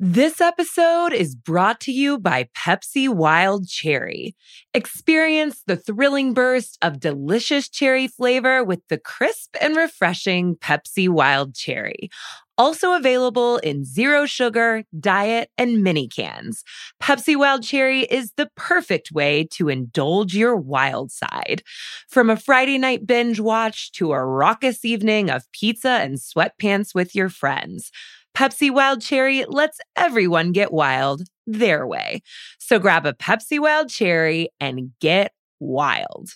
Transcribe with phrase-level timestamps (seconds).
[0.00, 4.36] This episode is brought to you by Pepsi Wild Cherry.
[4.72, 11.56] Experience the thrilling burst of delicious cherry flavor with the crisp and refreshing Pepsi Wild
[11.56, 12.10] Cherry.
[12.56, 16.62] Also available in zero sugar, diet, and mini cans.
[17.02, 21.64] Pepsi Wild Cherry is the perfect way to indulge your wild side.
[22.08, 27.16] From a Friday night binge watch to a raucous evening of pizza and sweatpants with
[27.16, 27.90] your friends.
[28.38, 32.22] Pepsi Wild Cherry lets everyone get wild their way.
[32.60, 36.28] So grab a Pepsi Wild Cherry and get wild.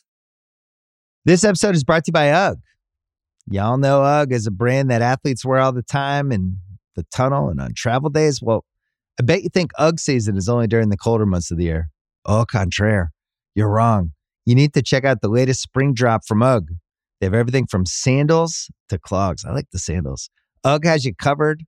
[1.24, 2.58] This episode is brought to you by UGG.
[3.52, 6.56] Y'all know UGG is a brand that athletes wear all the time in
[6.96, 8.40] the tunnel and on travel days.
[8.42, 8.64] Well,
[9.20, 11.90] I bet you think UGG season is only during the colder months of the year.
[12.26, 13.12] Au contraire,
[13.54, 14.10] you're wrong.
[14.44, 16.66] You need to check out the latest spring drop from UGG.
[17.20, 19.44] They have everything from sandals to clogs.
[19.44, 20.30] I like the sandals.
[20.64, 21.62] UGG has you covered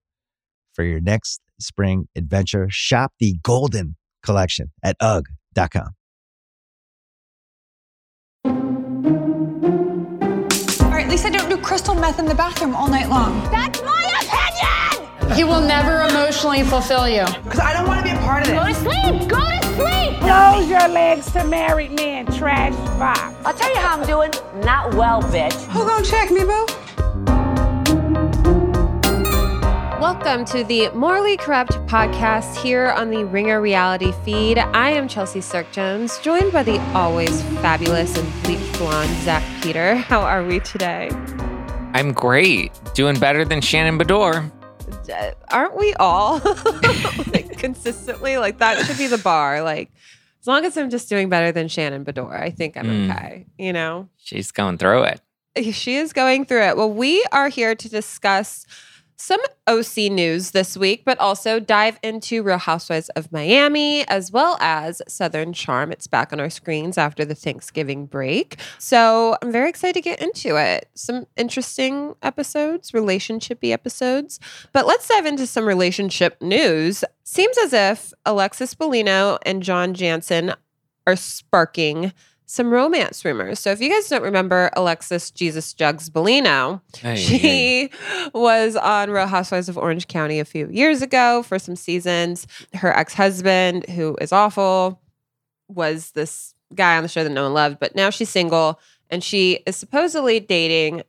[0.74, 2.66] for your next spring adventure.
[2.70, 5.90] Shop the Golden Collection at UGG.com.
[8.46, 8.52] All
[10.90, 13.40] right, at least I don't do crystal meth in the bathroom all night long.
[13.50, 15.34] That's my opinion!
[15.36, 17.24] He will never emotionally fulfill you.
[17.42, 18.58] Because I don't want to be a part of this.
[18.58, 19.28] Go to sleep!
[19.28, 20.20] Go to sleep!
[20.20, 23.20] Close your legs to married men, trash box.
[23.44, 24.30] I'll tell you how I'm doing.
[24.64, 25.54] Not well, bitch.
[25.66, 26.66] Who gonna check me, boo?
[30.04, 34.58] Welcome to the Morally Corrupt podcast here on the Ringer Reality feed.
[34.58, 39.94] I am Chelsea Stark Jones, joined by the always fabulous and bleached blonde Zack Peter.
[39.94, 41.08] How are we today?
[41.94, 42.70] I'm great.
[42.92, 44.52] Doing better than Shannon Beador.
[45.10, 46.34] Uh, aren't we all
[47.32, 48.36] like, consistently?
[48.36, 49.62] Like that should be the bar.
[49.62, 49.90] Like
[50.42, 53.10] as long as I'm just doing better than Shannon Beador, I think I'm Mm.
[53.10, 53.46] okay.
[53.56, 54.10] You know.
[54.18, 55.22] She's going through it.
[55.72, 56.76] She is going through it.
[56.76, 58.66] Well, we are here to discuss
[59.24, 64.58] some OC news this week, but also dive into Real Housewives of Miami as well
[64.60, 65.90] as Southern Charm.
[65.90, 68.58] It's back on our screens after the Thanksgiving break.
[68.78, 70.90] So I'm very excited to get into it.
[70.94, 74.38] Some interesting episodes, relationshipy episodes.
[74.72, 77.02] But let's dive into some relationship news.
[77.22, 80.52] Seems as if Alexis Bellino and John Janssen
[81.06, 82.12] are sparking
[82.46, 83.58] some romance rumors.
[83.58, 87.90] So if you guys don't remember Alexis Jesus Jugs Bellino, Hey, she hey.
[88.34, 92.46] was on Real Housewives of Orange County a few years ago for some seasons.
[92.74, 95.00] Her ex-husband, who is awful,
[95.68, 98.78] was this guy on the show that no one loved, but now she's single
[99.10, 101.02] and she is supposedly dating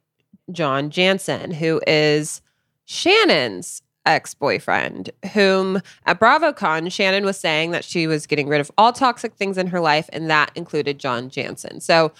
[0.51, 2.41] John Janssen, who is
[2.85, 8.93] Shannon's ex-boyfriend, whom at BravoCon, Shannon was saying that she was getting rid of all
[8.93, 11.79] toxic things in her life, and that included John Janssen.
[11.79, 12.11] So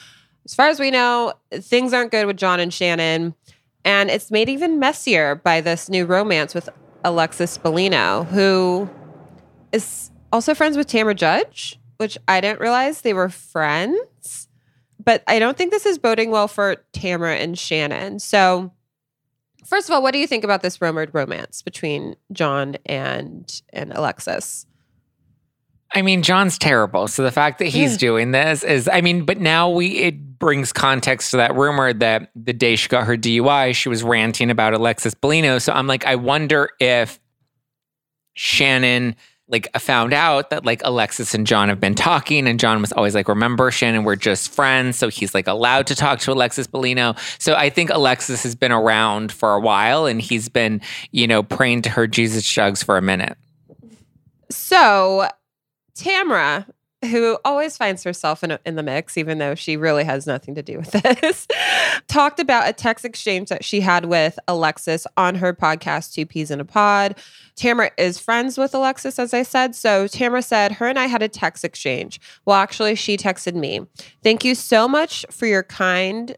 [0.45, 3.33] as far as we know, things aren't good with John and Shannon.
[3.83, 6.69] And it's made even messier by this new romance with
[7.03, 8.89] Alexis Bellino, who
[9.71, 14.47] is also friends with Tamra Judge, which I didn't realize they were friends.
[15.03, 18.19] But I don't think this is boding well for Tamra and Shannon.
[18.19, 18.71] So,
[19.65, 23.91] first of all, what do you think about this rumored romance between John and and
[23.93, 24.65] Alexis?
[25.93, 27.07] I mean, John's terrible.
[27.07, 27.97] So the fact that he's Yeah.
[27.99, 32.31] doing this is, I mean, but now we, it brings context to that rumor that
[32.35, 35.61] the day she got her DUI, she was ranting about Alexis Bellino.
[35.61, 37.19] So I'm like, I wonder if
[38.33, 39.15] Shannon
[39.47, 43.13] like found out that like Alexis and John have been talking and John was always
[43.13, 47.17] like remember Shannon we're just friends so he's like allowed to talk to Alexis Bellino.
[47.39, 51.43] So I think Alexis has been around for a while and he's been you know
[51.43, 53.37] praying to her Jesus jugs for a minute.
[54.49, 55.27] So,
[55.97, 56.65] Tamra,
[57.05, 60.61] who always finds herself in, in the mix, even though she really has nothing to
[60.61, 60.91] do with
[61.21, 61.47] this,
[62.07, 66.51] talked about a text exchange that she had with Alexis on her podcast, Two T's
[66.51, 67.15] in a Pod.
[67.55, 69.75] Tamara is friends with Alexis, as I said.
[69.75, 72.19] So, Tamara said, her and I had a text exchange.
[72.45, 73.85] Well, actually, she texted me,
[74.23, 76.35] Thank you so much for your kind.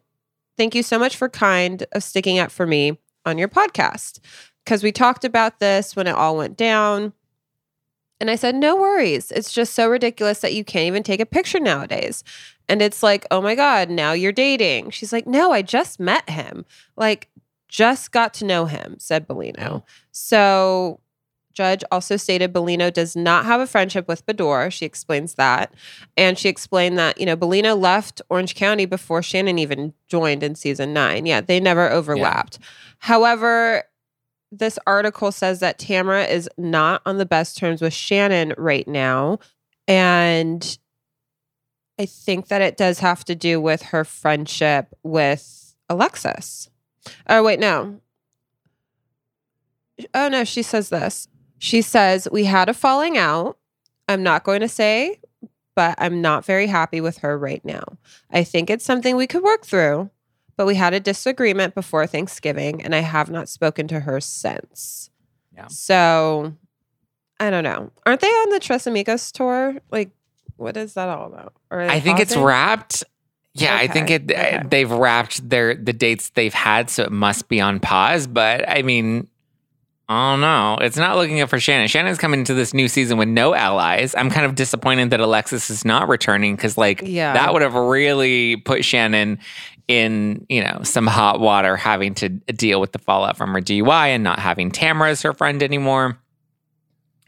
[0.57, 4.19] Thank you so much for kind of sticking up for me on your podcast.
[4.63, 7.13] Because we talked about this when it all went down.
[8.19, 9.31] And I said, no worries.
[9.31, 12.23] It's just so ridiculous that you can't even take a picture nowadays.
[12.67, 14.89] And it's like, oh my God, now you're dating.
[14.89, 16.65] She's like, no, I just met him.
[16.95, 17.29] Like,
[17.67, 19.83] just got to know him, said Bellino.
[20.11, 20.99] So
[21.53, 24.71] Judge also stated Bellino does not have a friendship with Beador.
[24.71, 25.73] She explains that.
[26.15, 30.55] And she explained that, you know, Bellino left Orange County before Shannon even joined in
[30.55, 31.25] season nine.
[31.25, 32.59] Yeah, they never overlapped.
[32.99, 33.83] However,
[34.51, 39.39] this article says that Tamara is not on the best terms with Shannon right now.
[39.87, 40.77] And
[41.99, 46.69] I think that it does have to do with her friendship with Alexis.
[47.27, 47.99] Oh, wait, no.
[50.13, 51.27] Oh, no, she says this.
[51.57, 53.57] She says, We had a falling out.
[54.07, 55.19] I'm not going to say,
[55.75, 57.83] but I'm not very happy with her right now.
[58.31, 60.09] I think it's something we could work through,
[60.57, 65.09] but we had a disagreement before Thanksgiving, and I have not spoken to her since.
[65.55, 65.67] Yeah.
[65.67, 66.53] So
[67.39, 67.91] I don't know.
[68.05, 69.77] Aren't they on the Tres Amigos tour?
[69.91, 70.09] Like,
[70.57, 71.53] what is that all about?
[71.71, 73.03] Or I think it's wrapped.
[73.53, 74.63] Yeah, I think it uh, okay.
[74.69, 78.27] they've wrapped their the dates they've had, so it must be on pause.
[78.27, 79.27] But I mean,
[80.09, 80.77] I don't know.
[80.79, 81.87] It's not looking up for Shannon.
[81.87, 84.15] Shannon's coming into this new season with no allies.
[84.15, 87.33] I'm kind of disappointed that Alexis is not returning because, like, Yeah.
[87.33, 89.39] that would have really put Shannon
[89.87, 94.09] in, you know, some hot water, having to deal with the fallout from her DUI
[94.09, 96.17] and not having Tamara as her friend anymore.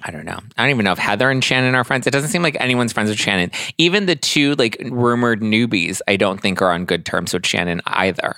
[0.02, 0.40] I don't know.
[0.58, 2.08] I don't even know if Heather and Shannon are friends.
[2.08, 3.52] It doesn't seem like anyone's friends with Shannon.
[3.78, 7.82] Even the two like rumored newbies, I don't think are on good terms with Shannon
[7.86, 8.36] either.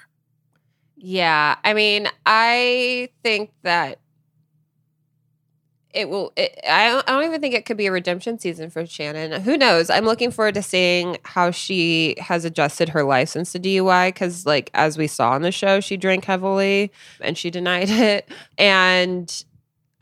[0.97, 3.99] Yeah, I mean, I think that
[5.93, 6.31] it will.
[6.35, 9.41] It, I don't, I don't even think it could be a redemption season for Shannon.
[9.41, 9.89] Who knows?
[9.89, 14.45] I'm looking forward to seeing how she has adjusted her life since the DUI because,
[14.45, 18.29] like, as we saw on the show, she drank heavily and she denied it.
[18.57, 19.43] And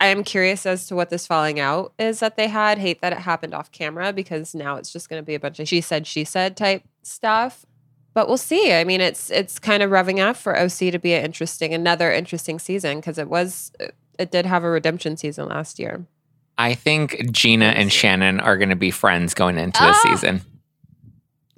[0.00, 2.78] I am curious as to what this falling out is that they had.
[2.78, 5.60] Hate that it happened off camera because now it's just going to be a bunch
[5.60, 7.66] of she said, she said type stuff
[8.12, 8.72] but we'll see.
[8.72, 12.12] I mean, it's it's kind of revving up for OC to be an interesting, another
[12.12, 13.86] interesting season because it was uh,
[14.20, 16.04] it did have a redemption season last year.
[16.58, 20.10] I think Gina and Shannon are going to be friends going into this Ah!
[20.10, 20.42] season.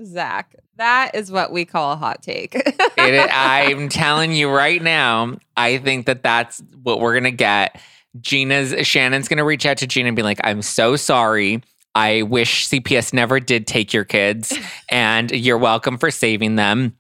[0.05, 2.55] Zack, that is what we call a hot take.
[2.55, 7.81] It, I'm telling you right now, I think that that's what we're going to get.
[8.21, 11.63] Gina's Shannon's going to reach out to Gina and be like, "I'm so sorry.
[11.95, 14.57] I wish CPS never did take your kids,
[14.91, 16.97] and you're welcome for saving them."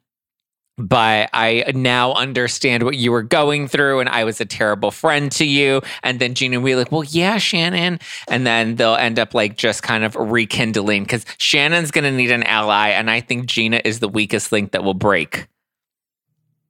[0.83, 5.31] But I now understand what you were going through, and I was a terrible friend
[5.33, 5.81] to you.
[6.03, 8.01] And then Gina will be like, Well, yeah, Shannon.
[8.29, 12.33] And then they'll end up like just kind of rekindling because Shannon's going to need
[12.33, 12.89] an ally.
[12.89, 15.47] And I think Gina is the weakest link that will break.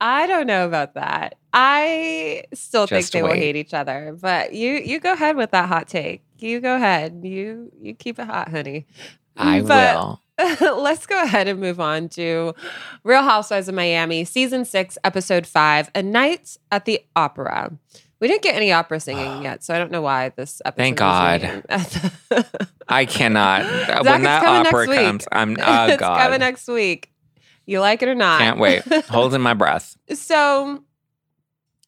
[0.01, 1.37] I don't know about that.
[1.53, 4.17] I still think Just they will hate each other.
[4.21, 6.23] But you you go ahead with that hot take.
[6.39, 7.21] You go ahead.
[7.23, 8.87] You you keep it hot, honey.
[9.37, 10.21] I But- will.
[10.61, 12.55] Let's go ahead and move on to
[13.05, 17.73] Real Housewives of Miami, season six, episode five, A Night at the Opera.
[18.21, 20.83] We didn't get any opera singing yet, so I don't know why this episode.
[20.83, 21.43] Thank God.
[21.43, 23.63] named at the- I cannot.
[23.87, 26.19] Zack, when that opera comes, I'm oh it's god.
[26.21, 27.11] coming next week.
[27.67, 28.41] You like it or not?
[28.41, 28.83] Can't wait.
[29.07, 29.97] Holding my breath.
[30.15, 30.83] so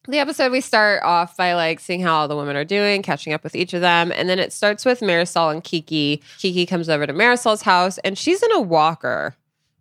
[0.07, 3.33] the episode we start off by like seeing how all the women are doing, catching
[3.33, 6.21] up with each of them, and then it starts with Marisol and Kiki.
[6.39, 9.35] Kiki comes over to Marisol's house, and she's in a walker.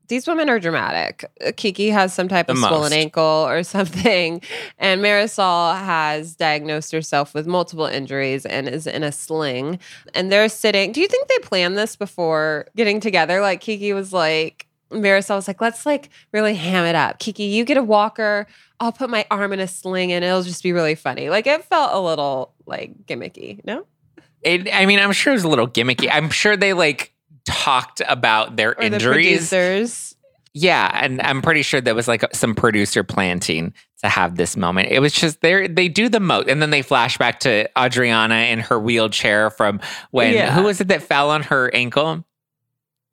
[0.09, 1.25] These women are dramatic.
[1.45, 2.93] Uh, Kiki has some type The of swollen most.
[2.93, 4.43] ankle or something,
[4.79, 9.79] and Marisol has diagnosed herself with multiple injuries and is in a sling.
[10.13, 10.93] And they're sitting.
[10.93, 13.41] Do you think they planned this before getting together?
[13.41, 17.19] Like Kiki was like, Marisol was like, let's like really ham it up.
[17.19, 18.47] Kiki, you get a walker.
[18.81, 21.29] I'll put my arm in a sling and it'll just be really funny.
[21.31, 23.87] Like it felt a little like gimmicky, no?
[24.43, 26.09] It, I mean, I'm sure it was a little gimmicky.
[26.11, 27.13] I'm sure they like
[27.47, 29.49] talked about their Or the injuries.
[29.49, 30.11] producers.
[30.57, 33.73] Yeah, and I'm pretty sure there was like some producer planting
[34.03, 34.89] to have this moment.
[34.93, 38.37] It was just they they do the most, and then they flash back to Adriana
[38.37, 39.81] in her wheelchair from
[40.13, 40.53] when Yeah.
[40.55, 42.25] who was it that fell on her ankle?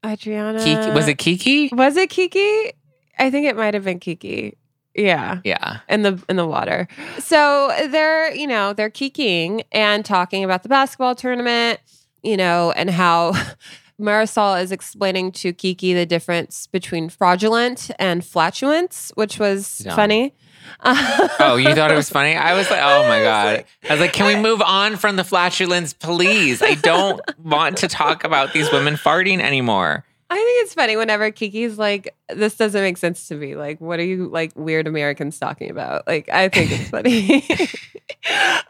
[0.06, 0.60] Adriana.
[0.64, 1.70] Kiki was it Kiki?
[1.74, 2.72] Was it Kiki?
[3.20, 4.58] I think it might have been Kiki.
[4.96, 5.40] Yeah.
[5.44, 5.80] Yeah.
[5.88, 6.88] in the in the water.
[7.20, 11.80] So they're, you know, they're kikiing and talking about the basketball tournament,
[12.24, 13.34] you know, and how
[14.02, 19.96] Marisol is explaining to Kiki the difference between fraudulent and flatulence, which was Dumb.
[19.96, 20.36] funny.
[20.84, 22.36] Oh, you thought it was funny?
[22.36, 23.66] I was like, oh my god.
[23.90, 26.62] I was like, can we move on from the flatulence, please?
[26.62, 30.06] I don't want to talk about these women farting anymore.
[30.30, 33.56] I think it's funny whenever Kiki's like, this doesn't make sense to me.
[33.56, 36.08] Like, what are you like weird Americans talking about?
[36.08, 37.46] Like, I think it's funny.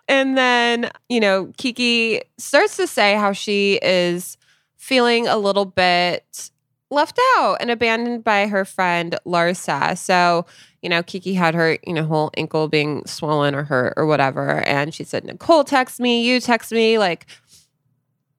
[0.07, 4.37] and then, you know, Kiki starts to say how she is
[4.77, 6.49] feeling a little bit
[6.91, 9.97] left out and abandoned by her friend Larsa.
[9.97, 10.45] So,
[10.81, 14.59] you know, Kiki had her, you know, whole ankle being swollen or hurt or whatever.
[14.63, 16.97] And she said, Nicole, text me, you text me.
[16.97, 17.25] Like,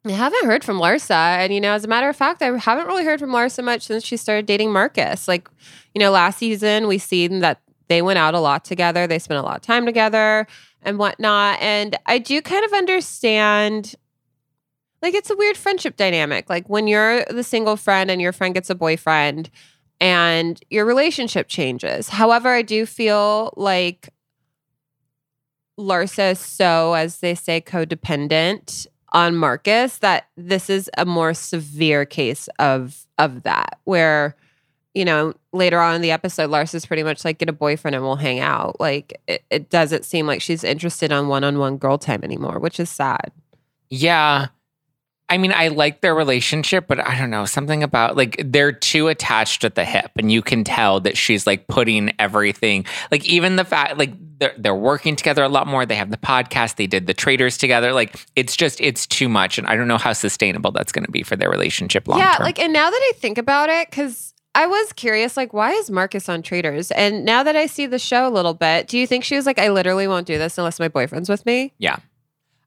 [0.04, 1.11] I haven't heard from Larsa.
[1.11, 3.82] And, you know, as a matter of fact, I haven't really heard from Larsa much
[3.82, 5.26] since she started dating Marcus.
[5.26, 5.49] Like,
[5.94, 9.06] you know, last season we seen that they went out a lot together.
[9.06, 10.47] They spent a lot of time together
[10.82, 11.61] and whatnot.
[11.61, 13.94] And I do kind of understand
[15.02, 16.49] like it's a weird friendship dynamic.
[16.49, 19.50] Like when you're the single friend and your friend gets a boyfriend
[20.00, 22.09] and your relationship changes.
[22.09, 24.09] However, I do feel like
[25.78, 32.04] Larsa is so, as they say, codependent on Marcus that this is a more severe
[32.04, 34.35] case of of that where
[34.94, 38.02] you know later on in the episode Larsa's pretty much like get a boyfriend and
[38.02, 42.25] we'll hang out like it, it doesn't seem like she's interested on one-on-one girl time
[42.25, 43.30] anymore which is sad
[43.90, 44.47] Yeah.
[45.33, 49.09] I mean, I like their relationship, but I don't know, something about like they're too
[49.09, 53.57] attached at the hip and you can tell that she's like putting everything like even
[53.57, 55.87] the fact like they're they're working together a lot more.
[55.87, 57.95] They have the podcast, they did the Traitors together.
[57.95, 61.11] Like it's just it's too much and I don't know how sustainable that's going to
[61.11, 62.45] be for their relationship long yeah term.
[62.45, 65.91] like and now that I think about it cuz I was curious like why is
[65.91, 69.07] Marcus on Traitors and now that I see the show a little bit do you
[69.07, 71.97] think she was like I literally won't do this unless my boyfriend's with me yeah.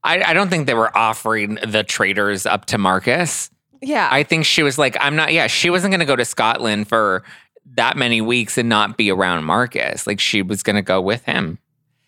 [0.05, 3.49] I, I don't think they were offering the Traitors up to Marcus.
[3.81, 6.25] yeah I think she was like, I'm not, yeah, she wasn't going to go to
[6.25, 7.23] Scotland for
[7.73, 10.05] that many weeks and not be around Marcus.
[10.07, 11.57] Like she was going to go with him.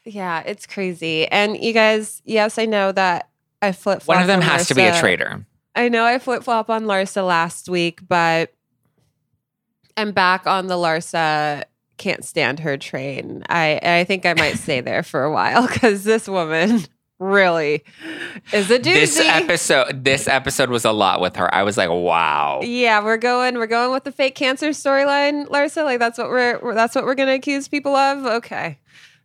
[0.06, 1.28] Yeah, it's crazy.
[1.28, 3.30] And you guys, yes, I know that
[3.62, 4.16] I flip flop.
[4.16, 5.46] One of them has to be a traitor.
[5.76, 8.54] I know I flip flop on Larsa last week, but
[9.98, 11.64] I'm back on the Larsa
[11.98, 13.44] can't stand her train.
[13.50, 16.86] I I think I might stay there for a while because this woman
[17.20, 17.84] really
[18.54, 18.94] is a doozy.
[18.94, 21.54] This episode, this episode was a lot with her.
[21.54, 22.60] I was like, wow.
[22.64, 23.56] Yeah, we're going.
[23.58, 25.84] We're going with the fake cancer storyline, Larsa.
[25.84, 26.60] Like that's what we're.
[26.60, 28.26] we're- That's what we're going to accuse people of.
[28.26, 28.78] Okay,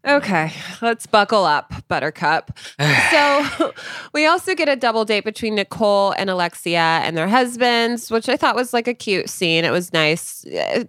[0.06, 0.52] okay.
[0.80, 2.58] Let's buckle up, Buttercup.
[3.10, 3.72] so
[4.12, 8.36] we also get a double date between Nicole and Alexia and their husbands, which I
[8.36, 9.64] thought was like a cute scene.
[9.64, 10.84] It was nice, Eh,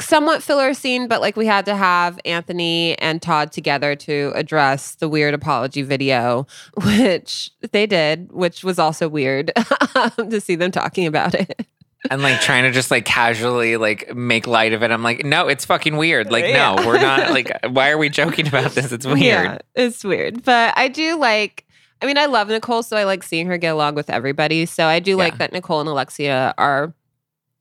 [0.00, 4.96] somewhat filler scene, but like we had to have Anthony and Todd together to address
[4.96, 6.46] the weird apology video,
[6.84, 9.52] which they did, which was also weird
[10.16, 11.66] to see them talking about it.
[12.10, 14.90] And like trying to just like casually like make light of it.
[14.90, 16.30] I'm like, no, it's fucking weird.
[16.30, 16.74] Like, Yeah.
[16.76, 18.90] no, we're not like, why are we joking about this?
[18.92, 19.18] It's weird.
[19.20, 20.42] Yeah, it's weird.
[20.44, 21.66] But I do like,
[22.00, 24.64] I mean, I love Nicole, so I like seeing her get along with everybody.
[24.64, 26.94] So I do like that Nicole and Alexia are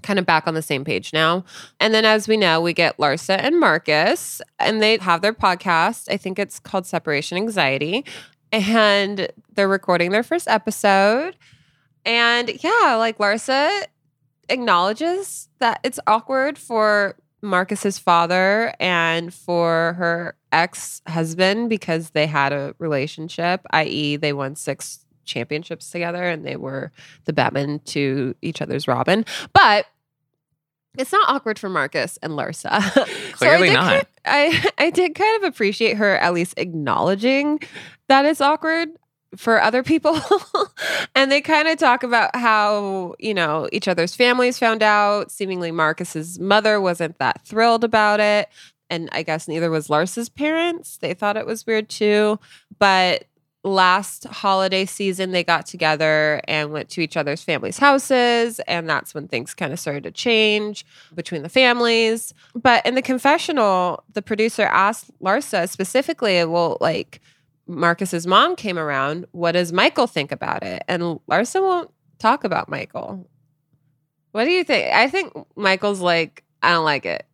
[0.03, 1.43] kind of back on the same page now.
[1.81, 6.07] And then as we know, we get Larsa and Marcus, and they have their podcast.
[6.09, 8.05] I think it's called Separation Anxiety.
[8.53, 11.35] And they're recording their first episode.
[12.05, 13.83] And yeah, like Larsa
[14.49, 22.75] acknowledges that it's awkward for Marcus's father and for her ex-husband because they had a
[22.79, 26.91] relationship, i.e., they won six championships together and they were
[27.25, 29.23] the Batman to each other's Robin.
[29.53, 29.85] But
[30.97, 32.81] it's not awkward for Marcus and Larsa.
[33.37, 33.89] So I Clearly not.
[33.93, 37.59] kind- I I did kind of appreciate her at least acknowledging
[38.09, 38.89] that it's awkward
[39.35, 40.19] for other people.
[41.15, 45.31] and they kind of talk about how, you know, each other's families found out.
[45.31, 48.49] Seemingly Marcus's mother wasn't that thrilled about it.
[48.89, 50.97] And I guess neither was Larsa's parents.
[50.97, 52.39] They thought it was weird too.
[52.79, 53.25] But
[53.63, 58.59] last holiday season, they got together and went to each other's families' houses.
[58.61, 62.33] And that's when things kind of started to change between the families.
[62.55, 67.21] But in the confessional, the producer asked Larsa specifically, well, like,
[67.69, 69.25] Marcus's mom came around.
[69.31, 70.83] What does Michael think about it?
[70.87, 73.29] And Larsa won't talk about Michael.
[74.31, 74.93] What do you think?
[74.93, 77.25] I think Michael's like, I don't like it.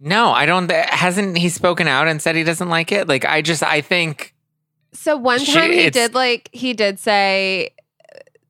[0.00, 0.70] No, I don't.
[0.70, 3.06] Hasn't he spoken out and said he doesn't like it?
[3.08, 4.34] Like, I just, I think,
[4.92, 7.70] So one She- time he did like he did say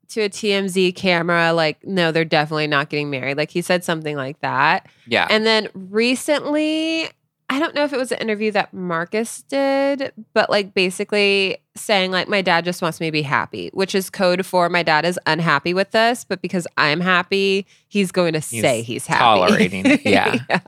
[0.09, 4.15] to a TMZ camera like no they're definitely not getting married like he said something
[4.15, 5.25] like that yeah.
[5.29, 7.09] and then recently
[7.49, 12.11] I don't know if it was an interview that Marcus did but like basically saying
[12.11, 15.05] like my dad just wants me to be happy which is code for my dad
[15.05, 19.85] is unhappy with this but because I'm happy he's going to say he's happy tolerating
[19.85, 20.39] it, yeah.
[20.49, 20.59] yeah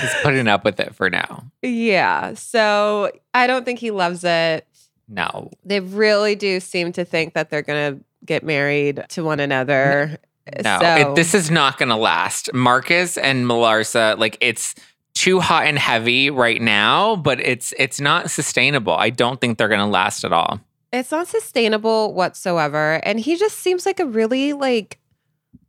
[0.00, 1.44] He's putting up with it for now.
[1.62, 4.66] yeah so I don't think he loves it
[5.08, 5.50] No.
[5.64, 10.18] they really do seem to think that they're going to get married to one another.
[10.64, 12.52] No, So- it, this is not going to last.
[12.52, 14.74] Marcus and Malarsa, like it's
[15.18, 18.92] too hot and heavy right now, but it's it's not sustainable.
[18.92, 20.60] I don't think they're going to last at all.
[20.92, 23.00] it's not sustainable whatsoever.
[23.02, 24.98] And he just seems like a really like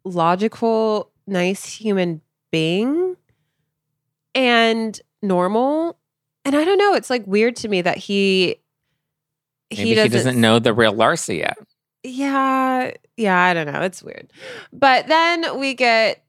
[0.03, 3.15] logical, nice human being
[4.35, 5.97] and normal.
[6.45, 8.55] And I don't know, it's like weird to me that he
[9.71, 11.57] Maybe he doesn't, he doesn't know the real Larsa yet.
[12.03, 13.81] Yeah, yeah, I don't know.
[13.81, 14.31] It's weird.
[14.71, 16.23] But then we get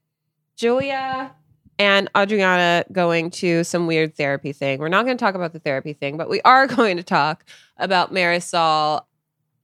[0.57, 1.33] Julia
[1.81, 4.81] and Adriana going to some weird therapy thing.
[4.81, 7.47] We're not going to talk about the therapy thing, but we are going to talk
[7.79, 9.01] about Marisol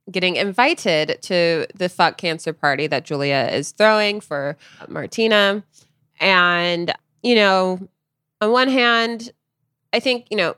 [0.09, 4.57] getting invited to the fuck cancer party that Julia is throwing for
[4.87, 5.63] Martina.
[6.19, 7.87] And, you know,
[8.41, 9.31] on one hand,
[9.93, 10.55] I think, you know,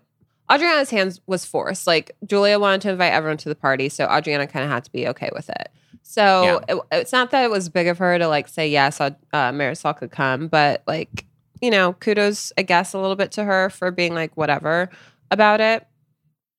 [0.50, 1.86] Adriana's hands was forced.
[1.86, 4.92] Like Julia wanted to invite everyone to the party, so Adriana kind of had to
[4.92, 5.70] be okay with it.
[6.04, 6.76] So yeah.
[6.76, 9.96] it, it's not that it was big of her to like say yes, uh, Marisol
[9.98, 11.26] could come, but like
[11.62, 14.90] you know, kudos I guess a little bit to her for being like whatever
[15.32, 15.86] about it.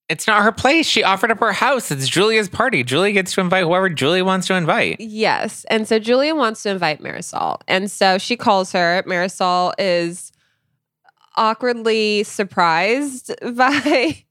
[0.08, 0.86] It's not her place.
[0.86, 1.92] She offered up her house.
[1.92, 2.82] It's Julia's party.
[2.82, 4.96] Julia gets to invite whoever Julia wants to invite.
[4.98, 5.64] Yes.
[5.70, 7.60] And so Julia wants to invite Marisol.
[7.68, 9.04] And so she calls her.
[9.06, 10.32] Marisol is
[11.36, 14.24] awkwardly surprised by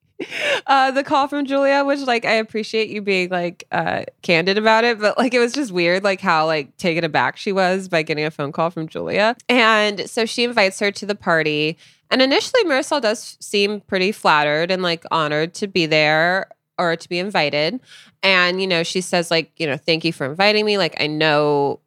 [0.67, 4.83] uh, the call from Julia, which like I appreciate you being like uh, candid about
[4.83, 8.01] it, but like it was just weird, like how like taken aback she was by
[8.01, 9.35] getting a phone call from Julia.
[9.47, 11.77] And so she invites her to the party.
[12.11, 16.47] And initially, Marisol does seem pretty flattered and like honored to be there
[16.77, 17.79] or to be invited.
[18.23, 20.77] And, you know, she says, like, you know, thank you for inviting me.
[20.77, 21.79] Like, I know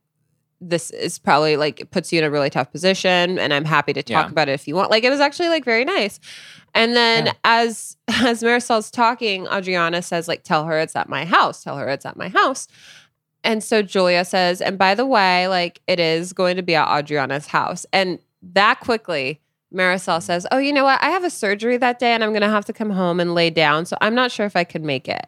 [0.63, 3.93] this is probably like it puts you in a really tough position and I'm happy
[3.93, 4.31] to talk yeah.
[4.31, 4.91] about it if you want.
[4.91, 6.21] Like it was actually like very nice.
[6.75, 7.33] And then yeah.
[7.45, 11.63] as as Marisol's talking, Adriana says like tell her it's at my house.
[11.63, 12.69] Tell her it's at my house.
[13.45, 16.99] And so Julia says, and by the way, like it is going to be at
[16.99, 17.85] Adriana's house.
[17.93, 19.41] And that quickly
[19.75, 20.23] Marisol mm.
[20.23, 21.03] says, "Oh, you know what?
[21.03, 23.35] I have a surgery that day and I'm going to have to come home and
[23.35, 25.27] lay down, so I'm not sure if I could make it."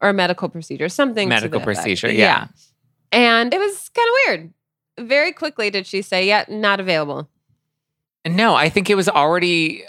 [0.00, 2.14] Or a medical procedure, something medical procedure, yeah.
[2.14, 2.46] yeah.
[3.12, 4.54] And it was kind of weird
[5.02, 7.28] very quickly did she say, "Yeah, not available."
[8.26, 9.84] No, I think it was already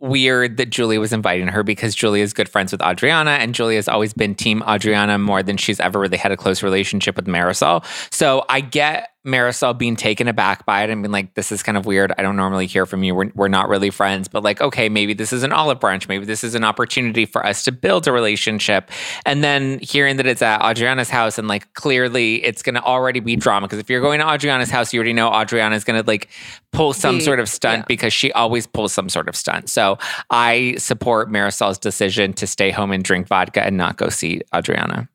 [0.00, 3.76] weird that Julia was inviting her because Julia is good friends with Adriana and Julia
[3.76, 7.26] has always been team Adriana more than she's ever really had a close relationship with
[7.26, 7.84] Marisol.
[8.12, 11.76] So I get Marisol being taken aback by it and being like, this is kind
[11.76, 12.12] of weird.
[12.16, 13.14] I don't normally hear from you.
[13.14, 16.08] We're, we're not really friends, but like, okay, maybe this is an olive branch.
[16.08, 18.90] Maybe this is an opportunity for us to build a relationship.
[19.26, 23.18] And then hearing that it's at Adriana's house and like clearly it's going to already
[23.18, 23.66] be drama.
[23.66, 26.28] Because if you're going to Adriana's house, you already know Adriana's going to like
[26.72, 27.84] pull some the, sort of stunt yeah.
[27.88, 29.68] because she always pulls some sort of stunt.
[29.68, 29.98] So
[30.30, 35.08] I support Marisol's decision to stay home and drink vodka and not go see Adriana.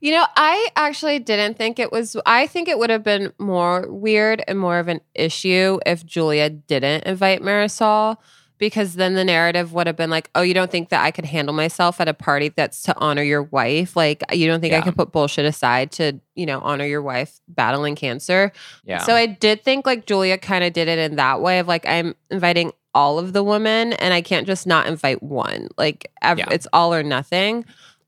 [0.00, 2.16] You know, I actually didn't think it was.
[2.26, 6.50] I think it would have been more weird and more of an issue if Julia
[6.50, 8.16] didn't invite Marisol,
[8.58, 11.24] because then the narrative would have been like, oh, you don't think that I could
[11.24, 13.96] handle myself at a party that's to honor your wife?
[13.96, 14.78] Like, you don't think yeah.
[14.78, 18.52] I could put bullshit aside to, you know, honor your wife battling cancer?
[18.84, 18.98] Yeah.
[18.98, 21.84] So I did think like Julia kind of did it in that way of like,
[21.86, 25.68] I'm inviting all of the women and I can't just not invite one.
[25.76, 26.48] Like, ev- yeah.
[26.50, 27.64] it's all or nothing.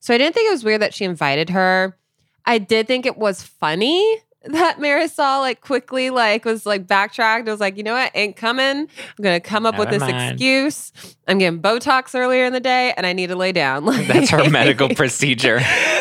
[0.06, 1.96] So I didn't think it was weird that she invited her.
[2.44, 7.48] I did think it was funny that Marisol like quickly like was like backtracked.
[7.48, 8.62] I was like, you know what, ain't coming.
[8.82, 8.88] I'm
[9.20, 10.34] gonna come up Never with this mind.
[10.34, 10.92] excuse.
[11.26, 13.84] I'm getting Botox earlier in the day, and I need to lay down.
[13.96, 15.56] Like, That's her medical procedure.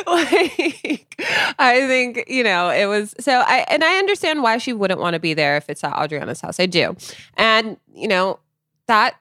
[0.05, 1.15] like,
[1.57, 3.39] I think you know it was so.
[3.39, 6.41] I and I understand why she wouldn't want to be there if it's at Adriana's
[6.41, 6.59] house.
[6.59, 6.95] I do,
[7.37, 8.37] and you know
[8.85, 9.15] that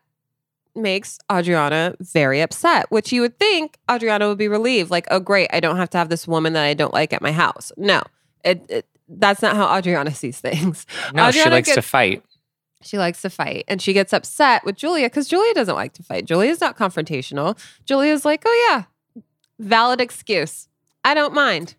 [0.77, 4.91] makes Adriana very upset, which you would think Adriana would be relieved.
[4.91, 7.23] Like, oh, great, I don't have to have this woman that I don't like at
[7.23, 7.73] my house.
[7.77, 8.03] No,
[8.45, 10.87] it, it that's not how Adriana sees things.
[11.13, 12.23] No, Adriana she likes gets, to fight.
[12.83, 13.65] She likes to fight.
[13.69, 16.27] And she gets upset with Julia because Julia doesn't like to fight.
[16.27, 17.59] Julia's not confrontational.
[17.85, 19.23] Julia's like, oh, yeah,
[19.59, 20.69] valid excuse.
[21.05, 21.75] I don't mind.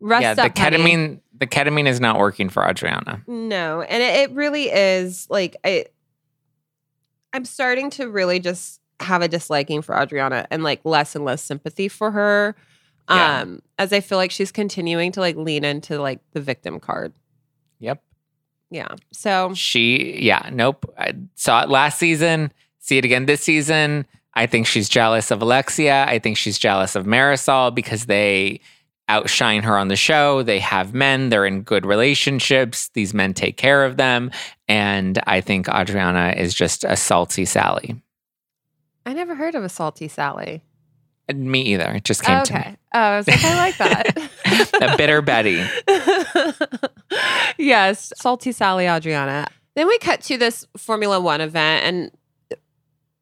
[0.00, 0.80] Rest yeah, the up, ketamine.
[0.80, 1.20] Honey.
[1.38, 3.22] The ketamine is not working for Adriana.
[3.26, 5.86] No, and it, it really is like I
[7.32, 11.42] I'm starting to really just have a disliking for Adriana and like less and less
[11.42, 12.54] sympathy for her.
[13.08, 13.40] Yeah.
[13.40, 17.12] Um, as I feel like she's continuing to like lean into like the victim card.
[17.80, 18.02] Yep.
[18.70, 18.94] Yeah.
[19.12, 20.92] So she, yeah, nope.
[20.96, 24.06] I saw it last season, see it again this season.
[24.34, 26.04] I think she's jealous of Alexia.
[26.06, 28.60] I think she's jealous of Marisol because they
[29.08, 30.44] outshine her on the show.
[30.44, 32.90] They have men, they're in good relationships.
[32.94, 34.30] These men take care of them.
[34.70, 38.00] And I think Adriana is just a salty Sally.
[39.04, 40.62] I never heard of a salty Sally.
[41.34, 41.90] Me either.
[41.94, 42.62] It just came okay.
[42.62, 42.76] to me.
[42.94, 44.30] Oh, I was like, I like that.
[44.80, 45.66] a bitter Betty.
[47.58, 49.48] yes, salty Sally Adriana.
[49.74, 52.10] Then we cut to this Formula One event and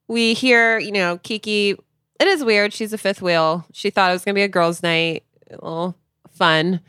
[0.07, 1.71] we hear, you know, Kiki.
[2.19, 2.73] It is weird.
[2.73, 3.65] She's a fifth wheel.
[3.73, 5.95] She thought it was going to be a girls' night a little
[6.29, 6.81] fun.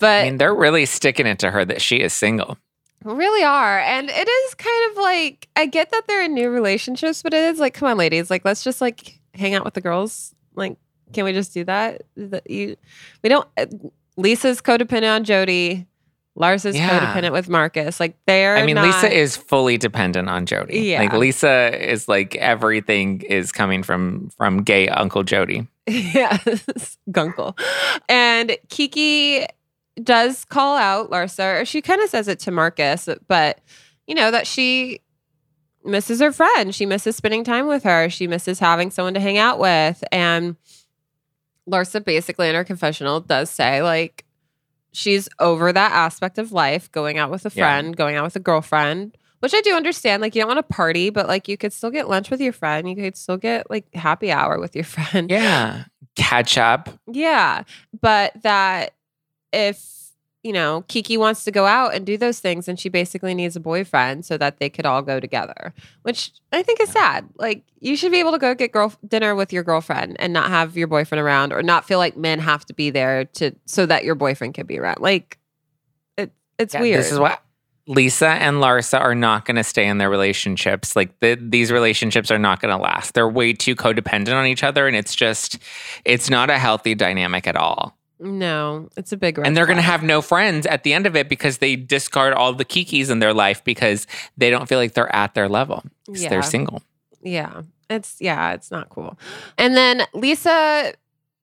[0.00, 2.58] But I mean, they're really sticking it to her that she is single.
[3.04, 3.78] Really are.
[3.78, 7.44] And it is kind of like I get that they're in new relationships, but it
[7.44, 10.34] is like, come on, ladies, like let's just like hang out with the girls.
[10.54, 10.76] Like,
[11.12, 12.02] can we just do that?
[12.16, 12.76] That you
[13.22, 13.66] we don't uh,
[14.16, 15.86] Lisa's codependent on Jody.
[16.34, 16.88] Larsa's Yeah.
[17.14, 17.98] codependent with Marcus.
[17.98, 20.80] Like they're I mean, not, Lisa is fully dependent on Jody.
[20.80, 21.00] Yeah.
[21.00, 25.66] Like Lisa is like everything is coming from from gay Uncle Jody.
[25.88, 27.58] yes, Gunkle.
[28.08, 29.46] And Kiki
[30.04, 33.60] does call out Larsa, or she kind of says it to Marcus, but
[34.06, 35.00] you know, that she
[35.84, 36.74] misses her friend.
[36.74, 38.08] She misses spending time with her.
[38.08, 40.02] She misses having someone to hang out with.
[40.10, 40.56] And
[41.68, 44.24] Larsa basically in her confessional does say, like,
[44.92, 47.64] she's over that aspect of life, going out with a Yeah.
[47.64, 49.16] friend, going out with a girlfriend.
[49.40, 50.20] Which I do understand.
[50.20, 52.52] Like, you don't want to party, but like, you could still get lunch with your
[52.52, 52.88] friend.
[52.88, 55.30] You could still get like happy hour with your friend.
[55.30, 55.84] Yeah.
[56.16, 56.88] Catch up.
[57.06, 57.62] Yeah.
[58.00, 58.94] But that
[59.52, 63.34] if, you know, Kiki wants to go out and do those things and she basically
[63.34, 67.28] needs a boyfriend so that they could all go together, which I think is sad.
[67.36, 70.48] Like you should be able to go get girl dinner with your girlfriend and not
[70.48, 73.84] have your boyfriend around or not feel like men have to be there to so
[73.86, 75.00] that your boyfriend can be around.
[75.00, 75.38] Like
[76.16, 77.00] it it's Yeah, weird.
[77.00, 77.42] This is what
[77.88, 80.94] Lisa and Larsa are not going to stay in their relationships.
[80.94, 83.14] Like the, these relationships are not going to last.
[83.14, 85.58] They're way too codependent on each other, and it's just,
[86.04, 87.97] it's not a healthy dynamic at all.
[88.20, 91.14] No, it's a big and they're going to have no friends at the end of
[91.14, 94.94] it because they discard all the kikis in their life because they don't feel like
[94.94, 95.84] they're at their level.
[96.08, 96.28] Yeah.
[96.28, 96.82] They're single.
[97.22, 97.62] Yeah.
[97.88, 99.18] It's yeah, it's not cool.
[99.56, 100.92] And then Lisa,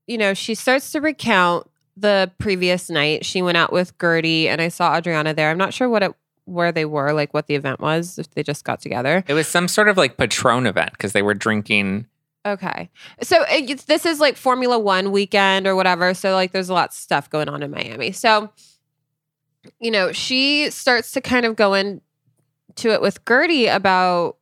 [0.08, 3.26] you know, she starts to recount the previous night.
[3.26, 5.50] She went out with Guerdy and I saw Adriana there.
[5.50, 6.12] I'm not sure what it
[6.46, 9.24] where they were, like what the event was, if they just got together.
[9.28, 12.08] It was some sort of like Patron event because they were drinking.
[12.46, 12.92] Okay.
[13.22, 16.14] So it, this is like Formula One weekend or whatever.
[16.14, 18.12] So, like, there's a lot of stuff going on in Miami.
[18.12, 18.52] So,
[19.80, 22.02] you know, she starts to kind of go into
[22.92, 24.38] it with Guerdy about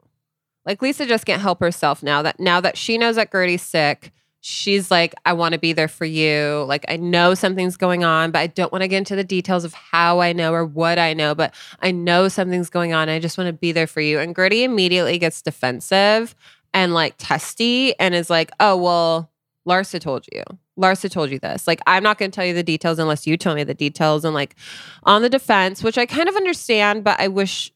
[0.65, 4.11] like Lisa just can't help herself now that now that she knows that Guerdy's sick.
[4.45, 6.65] She's like, I want to be there for you.
[6.67, 9.63] Like, I know something's going on, but I don't want to get into the details
[9.63, 13.07] of how I know or what I know, but I know something's going on.
[13.07, 14.19] I just want to be there for you.
[14.19, 16.35] And Guerdy immediately gets defensive
[16.73, 19.29] and like testy and is like, oh, well,
[19.67, 20.43] Larsa told you.
[20.77, 21.67] Larsa told you this.
[21.67, 24.25] Like, I'm not going to tell you the details unless you tell me the details.
[24.25, 24.55] And like
[25.03, 27.71] on the defense, which I kind of understand, but I wish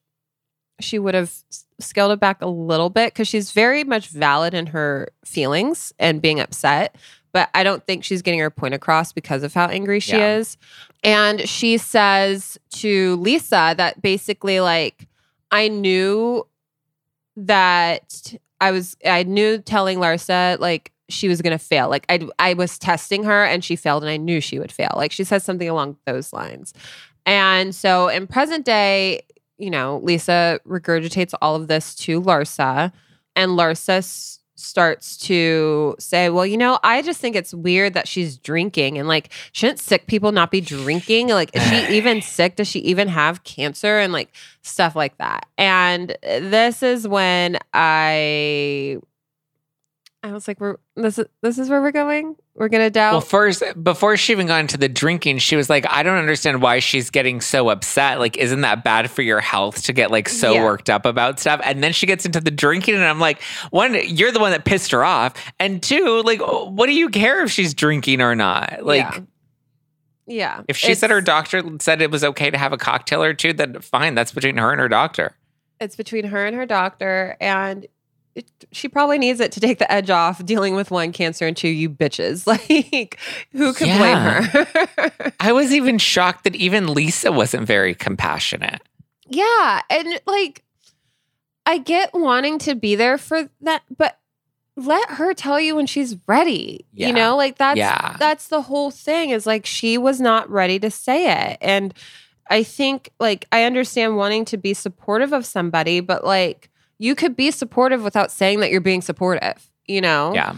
[0.79, 1.31] she would have
[1.79, 6.21] scaled it back a little bit because she's very much valid in her feelings and
[6.21, 6.95] being upset.
[7.33, 10.37] But I don't think she's getting her point across because of how angry she Yeah.
[10.37, 10.57] is.
[11.03, 15.07] And she says to Lisa that basically, like,
[15.51, 16.47] I knew
[17.35, 21.89] that I was, I knew telling Larsa, like, she was to fail.
[21.89, 24.91] Like, I, I was testing her and she failed and I knew she would fail.
[24.95, 26.73] Like, she says something along those lines.
[27.25, 29.21] And so in present day,
[29.57, 32.91] you know, Lisa regurgitates all of this to Larsa,
[33.35, 38.37] and Larsa starts to say, Well, you know, I just think it's weird that she's
[38.37, 38.97] drinking.
[38.97, 41.29] And like, shouldn't sick people not be drinking?
[41.29, 42.55] Like, is she even sick?
[42.55, 43.99] Does she even have cancer?
[43.99, 45.47] And like, stuff like that.
[45.57, 48.97] And this is when I.
[50.23, 52.35] I was like, "We're this is this is where we're going.
[52.55, 55.85] We're gonna doubt." Well, first, before she even got into the drinking, she was like,
[55.89, 58.19] I don't understand why she's getting so upset.
[58.19, 60.63] Like, isn't that bad for your health to get like so Yeah.
[60.63, 61.61] worked up about stuff?
[61.63, 64.65] And then she gets into the drinking, and I'm like, one, you're the one that
[64.65, 65.33] pissed her off.
[65.59, 68.79] And two, like, oh, what do you care if she's drinking or not?
[68.83, 69.19] Like, yeah.
[70.25, 70.61] yeah.
[70.67, 73.53] if she said her doctor said it was okay to have a cocktail or two,
[73.53, 74.15] then fine.
[74.15, 75.35] That's between her and her doctor.
[75.79, 77.85] it's between her and her doctor and
[78.37, 81.57] it, she probably needs it to take the edge off dealing with one cancer and
[81.57, 83.19] two you bitches like
[83.51, 83.97] who could Yeah.
[84.49, 88.81] blame her I was even shocked that even Lisa wasn't very compassionate.
[89.27, 90.63] yeah and like
[91.65, 94.17] i get wanting to be there for that but
[94.77, 97.07] let her tell you when she's ready Yeah.
[97.07, 98.15] you know like that's Yeah.
[98.19, 101.93] that's the whole thing is like she was not ready to say it and
[102.49, 107.35] i think like i understand wanting to be supportive of somebody but like you could
[107.35, 110.53] be supportive without saying that you're being supportive you know Yeah.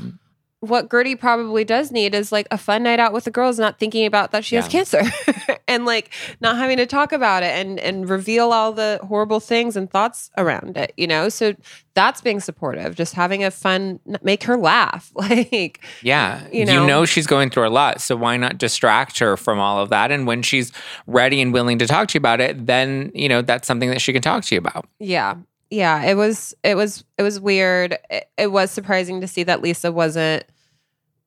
[0.62, 3.80] what Guerdy probably does need is like a fun night out with the girls, not
[3.80, 5.02] thinking about that she has cancer
[5.70, 6.10] and like
[6.42, 10.30] not having to talk about it and and reveal all the horrible things and thoughts
[10.38, 11.30] around it, you know?
[11.30, 11.54] So
[11.94, 15.14] that's being supportive, just having a fun make her laugh.
[15.16, 16.46] Like Yeah.
[16.52, 16.82] You know?
[16.82, 17.06] You know?
[17.06, 18.02] she's going through a lot.
[18.02, 20.12] So why not distract her from all of that?
[20.12, 20.74] And when she's
[21.08, 24.02] ready and willing to talk to you about it, then, you know, that's something that
[24.02, 24.86] she can talk to you about.
[25.00, 25.36] Yeah.
[25.70, 27.98] Yeah, it was it was it was weird.
[28.10, 30.44] It, it was surprising to see that Lisa wasn't,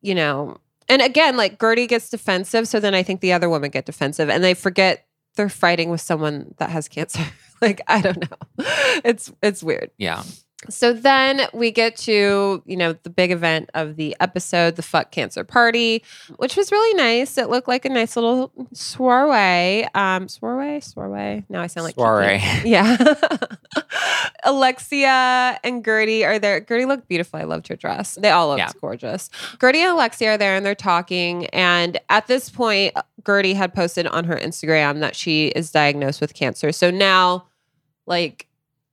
[0.00, 0.58] you know.
[0.88, 4.28] And again, like Guerdy gets defensive, so then I think the other women get defensive
[4.28, 7.24] and they forget they're fighting with someone that has cancer.
[7.62, 8.36] like I don't know.
[9.04, 9.90] It's it's weird.
[9.96, 10.22] Yeah.
[10.70, 15.10] So then we get to, you know, the big event of the episode, the fuck
[15.10, 16.04] cancer party,
[16.36, 17.36] which was really nice.
[17.36, 19.86] It looked like a nice little soiree.
[19.94, 21.44] Um, soiree, soiree.
[21.48, 22.40] Now I sound like Soiree.
[22.64, 22.96] Yeah.
[24.44, 26.60] Alexia and Guerdy are there.
[26.60, 27.38] Guerdy looked beautiful.
[27.40, 28.14] I loved her dress.
[28.20, 28.70] They all looked Yeah.
[28.80, 29.28] gorgeous.
[29.58, 31.46] Guerdy and Alexia are there and they're talking.
[31.46, 36.34] And at this point, Guerdy had posted on her Instagram that she is diagnosed with
[36.34, 36.72] cancer.
[36.72, 37.46] So now,
[38.06, 38.46] like,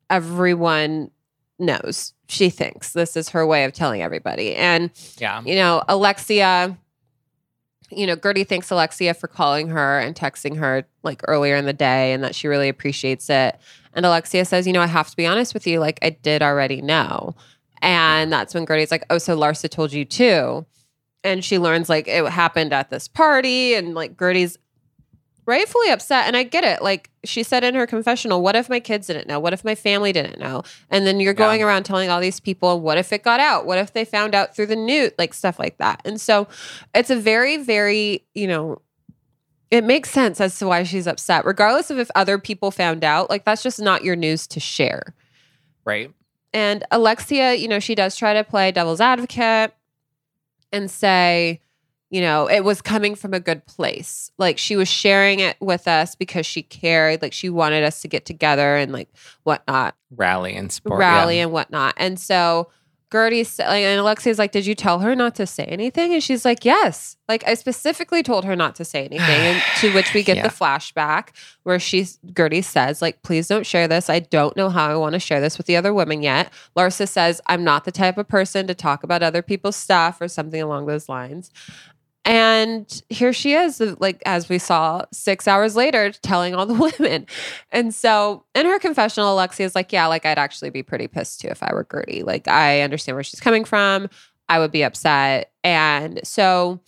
[0.10, 1.12] everyone
[1.58, 2.14] knows.
[2.28, 4.56] She thinks this is her way of telling everybody.
[4.56, 5.42] And, Yeah.
[5.46, 6.78] you know, Alexia,
[7.92, 11.74] you know, Guerdy thanks Alexia for calling her and texting her like earlier in the
[11.74, 13.60] day and that she really appreciates it.
[13.94, 16.42] And Alexia says, you know, I have to be honest with you, like I did
[16.42, 17.36] already know.
[17.82, 20.66] And that's when Guerdy's like, oh, so Larsa told you too.
[21.24, 24.58] And she learns like it happened at this party and like Guerdy's
[25.50, 26.28] rightfully upset.
[26.28, 26.82] And I get it.
[26.82, 29.40] Like she said in her confessional, what if my kids didn't know?
[29.40, 30.64] What if my family didn't know?
[30.90, 33.66] And then you're going around telling all these people, what if it got out?
[33.66, 35.12] What if they found out through the news?
[35.18, 36.02] Like stuff like that.
[36.06, 36.48] And so
[36.94, 38.82] it's a very, very, you know,
[39.72, 43.30] it makes sense as to why she's upset, regardless of if other people found out.
[43.30, 45.16] Like that's just not your news to share.
[45.84, 46.14] Right.
[46.54, 49.74] And Alexia, you know, she does try to play devil's advocate
[50.72, 51.62] and say,
[52.10, 54.32] you know, it was coming from a good place.
[54.38, 57.22] Like she was sharing it with us because she cared.
[57.22, 59.10] Like she wanted us to get together and like
[59.44, 61.00] whatnot, Rally and support.
[61.00, 61.44] rally yeah.
[61.44, 61.94] and whatnot.
[61.98, 62.70] And so
[63.12, 66.14] Guerdy's like, and Alexia's like, Did you tell her not to say anything?
[66.14, 67.18] And she's like, Yes.
[67.28, 69.20] Like I specifically told her not to say anything.
[69.20, 70.44] And to which we get Yeah.
[70.44, 71.30] the flashback
[71.64, 74.10] where she's Guerdy says, like, please don't share this.
[74.12, 76.52] I don't know how I want to share this with the other women yet.
[76.78, 80.28] Larsa says, I'm not the type of person to talk about other people's stuff or
[80.28, 81.50] something along those lines.
[82.26, 86.74] And here she is, uh, like as we saw six hours later, telling all the
[87.00, 87.26] women.
[87.72, 91.42] And so in her confessional, Alexia is like, Yeah, like I'd actually be pretty pissed
[91.42, 92.24] too if I were Guerdy.
[92.24, 94.10] Like I understand where she's coming from.
[94.48, 95.52] I would be upset.
[95.64, 96.82] And so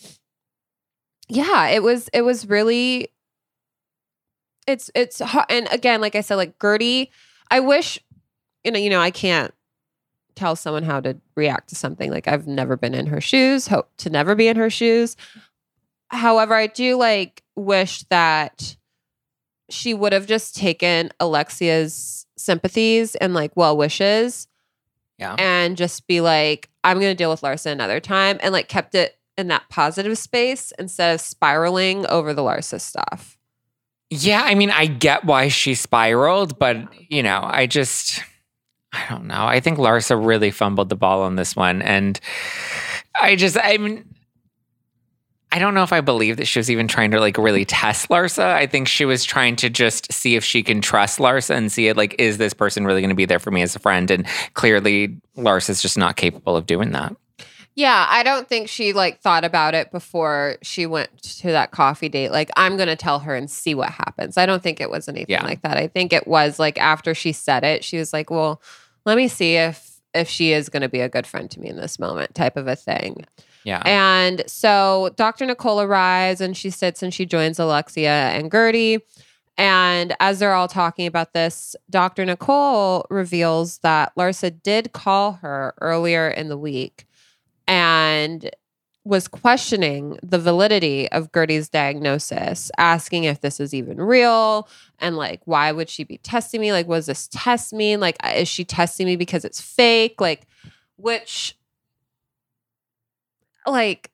[1.30, 3.08] yeah, it was it was really
[4.68, 7.10] it's it's and again, like I said, like Guerdy,
[7.50, 8.00] I wish,
[8.64, 9.54] you know, you know, I can't
[10.36, 12.10] tell someone how to react to something.
[12.12, 15.16] Like I've never been in her shoes, hope to never be in her shoes.
[16.10, 18.76] However, I do like wish that
[19.70, 24.48] she would have just taken Alexia's sympathies and like well wishes
[25.18, 25.36] Yeah.
[25.40, 29.18] and just be like, I'm gonna deal with Larsa another time and like kept it
[29.38, 33.38] in that positive space instead of spiraling over the Larsa stuff.
[34.10, 36.78] Yeah, I mean, I get why she spiraled, but
[37.10, 38.22] you know, I just
[38.94, 39.46] I don't know.
[39.46, 41.82] I think Larsa really fumbled the ball on this one.
[41.82, 42.20] And
[43.16, 44.06] I just I mean
[45.54, 48.08] I don't know if I believe that she was even trying to like really test
[48.10, 48.44] Larsa.
[48.54, 51.90] I think she was trying to just see if she can trust Larsa and see
[51.90, 54.10] it like, is this person really going to be there for me as a friend?
[54.10, 57.18] And clearly, Larsa's just not capable of doing that.
[57.76, 62.10] Yeah, I don't think she like thought about it before she went to that coffee
[62.10, 62.32] date.
[62.32, 64.38] Like, I'm gonna tell her and see what happens.
[64.38, 65.44] I don't think it was anything Yeah.
[65.44, 65.76] like that.
[65.76, 68.62] I think it was like after she said it, she was like, Well,
[69.06, 71.78] let me see if if she is gonna be a good friend to me in
[71.78, 73.26] this moment, type of a thing.
[73.64, 73.82] Yeah.
[73.86, 75.46] And so Dr.
[75.46, 79.00] Nicole arrives and she sits and she joins Alexia and Guerdy.
[79.58, 82.26] And as they're all talking about this, Dr.
[82.26, 87.06] Nicole reveals that Larsa did call her earlier in the week
[87.68, 88.50] and
[89.04, 95.42] was questioning the validity of Guerdy's diagnosis, asking if this is even real and like,
[95.46, 96.72] why would she be testing me?
[96.72, 98.00] Like, does this test mean?
[98.00, 100.22] Like, uh, is she testing me because it's fake?
[100.22, 100.46] Like,
[100.98, 101.58] which
[103.66, 104.12] like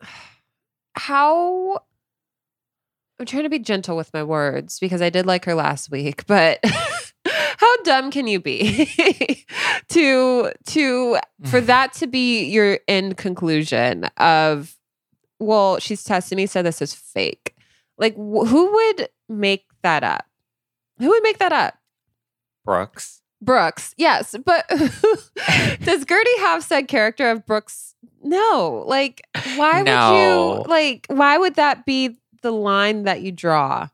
[0.94, 1.80] how
[3.18, 6.26] I'm trying to be gentle with my words because I did like her last week,
[6.26, 6.62] but
[7.84, 8.86] dumb can you be
[9.88, 11.66] to to for mm.
[11.66, 14.76] that to be your end conclusion of
[15.40, 17.56] well, she's testing me, so this is fake.
[17.98, 20.26] Like wh- who would make that up?
[20.98, 21.74] Who would make that up?
[22.64, 23.22] Brooks.
[23.42, 24.84] Brooks, yes, but does
[26.04, 27.94] Guerdy have said character of Brooks?
[28.22, 30.50] No, like why No.
[30.58, 31.06] would you like?
[31.08, 33.88] Why would that be the line that you draw?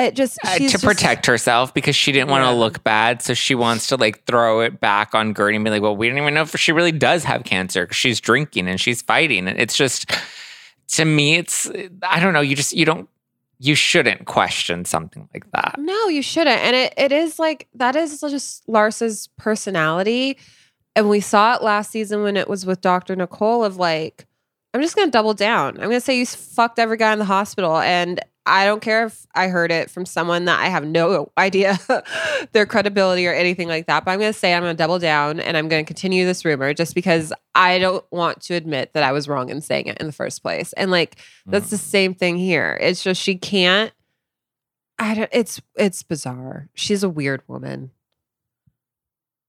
[0.00, 2.50] It just Uh, to just- protect herself because she didn't want Yeah.
[2.50, 3.22] to look bad.
[3.22, 6.08] So she wants to like throw it back on Guerdy and be like, well, we
[6.08, 9.46] don't even know if she really does have cancer because she's drinking and she's fighting.
[9.48, 10.10] And it's just,
[10.88, 11.70] to me, it's,
[12.02, 12.40] I don't know.
[12.40, 13.08] You just, you don't,
[13.58, 15.74] you shouldn't question something like that.
[15.78, 16.60] No, you shouldn't.
[16.60, 20.38] And it, it is like that is just Larsa's personality.
[20.96, 23.14] And we saw it last season when it was with Dr.
[23.16, 24.26] Nicole of like,
[24.72, 25.74] I'm just gonna double down.
[25.76, 29.26] I'm gonna say you fucked every guy in the hospital and I don't care if
[29.34, 31.78] I heard it from someone that I have no idea
[32.52, 34.04] their credibility or anything like that.
[34.04, 36.24] But I'm going to say I'm going to double down and I'm going to continue
[36.24, 39.86] this rumor just because I don't want to admit that I was wrong in saying
[39.86, 40.72] it in the first place.
[40.72, 41.70] And like that's mm.
[41.70, 42.78] the same thing here.
[42.80, 43.92] It's just she can't.
[44.98, 45.30] I don't.
[45.32, 46.68] It's it's bizarre.
[46.74, 47.90] She's a weird woman.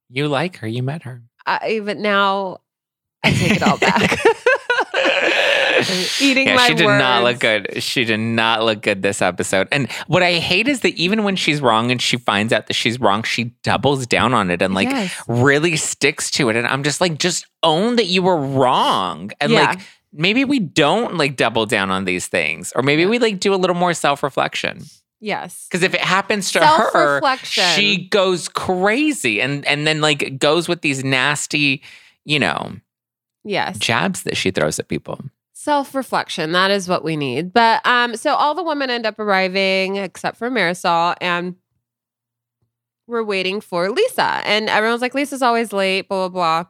[0.10, 0.68] You like her.
[0.68, 1.24] You met her.
[1.46, 2.60] I, but now
[3.24, 4.20] I take it all back.
[6.22, 7.00] eating yeah, my she did words.
[7.00, 7.82] not look good.
[7.84, 9.68] She did not look good this episode.
[9.72, 12.74] And what I hate is that even when she's wrong and she finds out that
[12.74, 15.22] she's wrong, she doubles down on it and like yes.
[15.28, 16.56] really sticks to it.
[16.56, 19.32] And I'm just like, just own that you were wrong.
[19.40, 19.72] And yeah.
[19.72, 19.80] like
[20.14, 22.74] maybe we don't like double down on these things.
[22.76, 24.84] Or maybe we like do a little more self-reflection.
[25.20, 25.68] Yes.
[25.70, 30.82] Because if it happens to her, she goes crazy and and then like goes with
[30.82, 31.84] these nasty,
[32.26, 32.74] you know,
[33.44, 35.20] yes, jabs that she throws at people.
[35.54, 37.54] Self-reflection, that is what we need.
[37.54, 41.56] But um so all the women end up arriving except for Marysol and
[43.08, 44.42] we're waiting for Lisa.
[44.46, 46.70] And everyone's like, Lisa's always late, blah, blah, blah.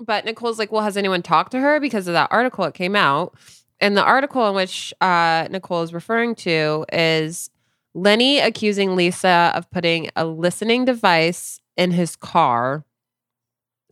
[0.00, 2.96] But Nicole's like, well, has anyone talked to her because of that article that came
[2.96, 3.34] out?
[3.80, 7.50] And the article in which uh, Nicole is referring to is
[7.92, 12.84] Lenny accusing Lisa of putting a listening device in his car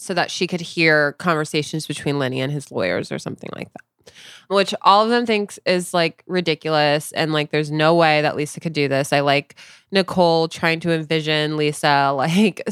[0.03, 4.13] so that she could hear conversations between Lenny and his lawyers or something like that.
[4.49, 8.61] Which all of them thinks is like ridiculous and like there's no way that Lisa
[8.61, 9.13] could do this.
[9.13, 9.55] I like
[9.93, 12.63] Nicole trying to envision Lisa like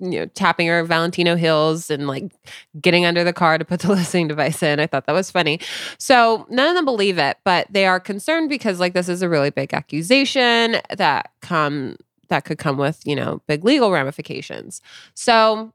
[0.00, 2.32] you know, tapping her Valentino heels and like
[2.80, 4.80] getting under the car to put the listening device in.
[4.80, 5.60] I thought that was funny.
[5.98, 9.28] So none of them believe it, but they are concerned because like this is a
[9.28, 11.96] really big accusation that come
[12.28, 14.80] that could come with, you know, big legal ramifications.
[15.14, 15.72] So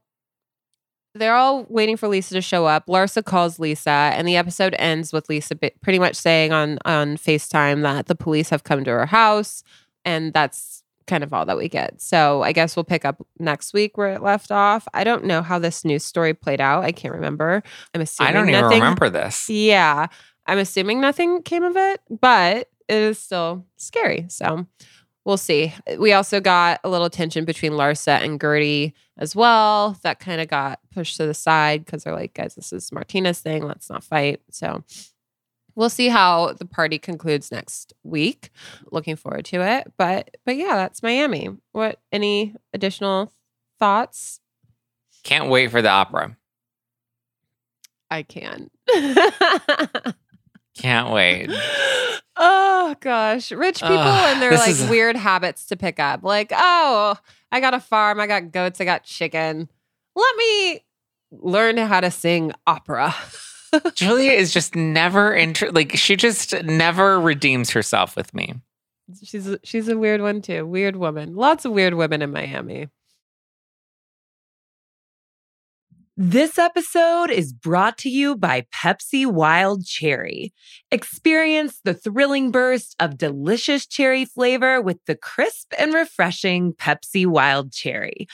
[1.18, 2.86] they're all waiting for Lisa to show up.
[2.86, 7.82] Larsa calls Lisa, and the episode ends with Lisa pretty much saying on on FaceTime
[7.82, 9.62] that the police have come to her house,
[10.04, 12.00] and that's kind of all that we get.
[12.00, 14.86] So I guess we'll pick up next week where it left off.
[14.92, 16.84] I don't know how this news story played out.
[16.84, 17.62] I can't remember.
[17.94, 19.48] I'm assuming I don't nothing, even remember this.
[19.48, 20.06] Yeah.
[20.46, 24.26] I'm assuming nothing came of it, but it is still scary.
[24.28, 24.66] So
[25.24, 25.74] we'll see.
[25.98, 29.96] We also got a little tension between Larsa and Guerdy as well.
[30.02, 33.40] That kind of got pushed to the side because they're like, guys, this is Martina's
[33.40, 33.62] thing.
[33.62, 34.40] Let's not fight.
[34.50, 34.82] So
[35.74, 38.48] we'll see how the party concludes next week.
[38.90, 39.92] Looking forward to it.
[39.98, 41.50] But but yeah, that's Miami.
[41.72, 43.30] What any additional
[43.78, 44.40] thoughts?
[45.22, 46.34] Can't wait for the opera.
[48.10, 48.70] I can.
[50.78, 51.50] Can't wait.
[52.36, 56.22] Oh gosh, rich people uh, and their like weird habits to pick up.
[56.22, 57.16] Like, oh,
[57.52, 59.68] I got a farm, I got goats, I got chicken.
[60.14, 60.85] Let me
[61.40, 63.14] learn how to sing opera.
[63.94, 68.54] Julia is just never inter- like she just never redeems herself with me.
[69.22, 70.66] She's she's a weird one too.
[70.66, 71.34] Weird woman.
[71.34, 72.88] Lots of weird women in Miami.
[76.18, 80.54] This episode is brought to you by Pepsi Wild Cherry.
[80.90, 87.70] Experience the thrilling burst of delicious cherry flavor with the crisp and refreshing Pepsi Wild
[87.70, 88.26] Cherry.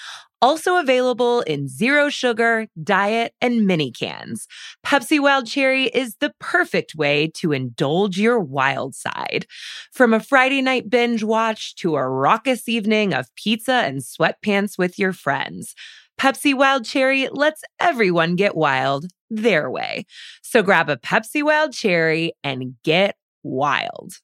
[0.43, 4.49] Also available in zero sugar, diet, and mini cans.
[4.85, 9.47] Pepsi Wild Cherry is the perfect way to indulge your wild side.
[9.93, 14.99] From a Friday night binge watch to a raucous evening of pizza and sweatpants with
[14.99, 15.77] your friends.
[16.21, 20.07] Pepsi Wild Cherry lets everyone get wild their way.
[20.43, 24.15] So grab a Pepsi Wild Cherry and get wild.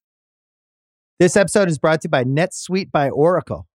[1.21, 3.67] This episode is brought to you by NetSuite by Oracle.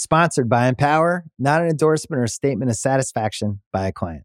[0.00, 4.24] Sponsored by Empower, not an endorsement or a statement of satisfaction by a client.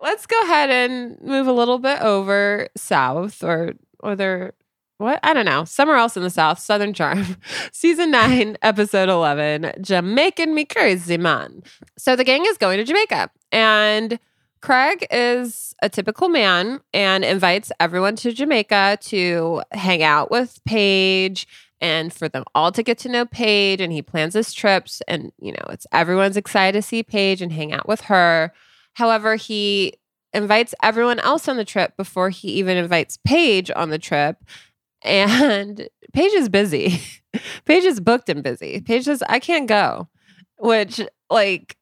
[0.00, 4.54] Let's go ahead and move a little bit over south or there
[4.98, 5.20] what?
[5.22, 5.64] I don't know.
[5.64, 7.36] Somewhere else in the South, Southern Charm.
[7.72, 11.62] Season 9, episode 11, Jamaican Me Crazy Man.
[11.96, 14.18] So the gang is going to Jamaica and
[14.60, 21.46] Craig is a typical man and invites everyone to Jamaica to hang out with Paige
[21.82, 23.80] and for them all to get to know Paige.
[23.80, 27.52] And he plans his trips, and you know, it's everyone's excited to see Paige and
[27.52, 28.54] hang out with her.
[28.94, 29.94] However, he
[30.32, 34.38] invites everyone else on the trip before he even invites Paige on the trip.
[35.04, 37.00] And Paige is busy.
[37.64, 38.80] Paige is booked and busy.
[38.80, 40.06] Paige says, I can't go,
[40.58, 41.76] which like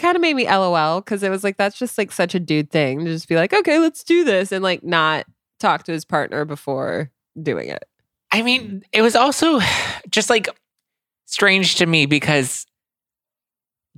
[0.00, 2.72] kind of made me LOL because it was like, that's just like such a dude
[2.72, 5.24] thing to just be like, okay, let's do this and like not
[5.60, 7.84] talk to his partner before doing it.
[8.32, 9.60] I mean, it was also
[10.10, 10.48] just like
[11.26, 12.66] strange to me because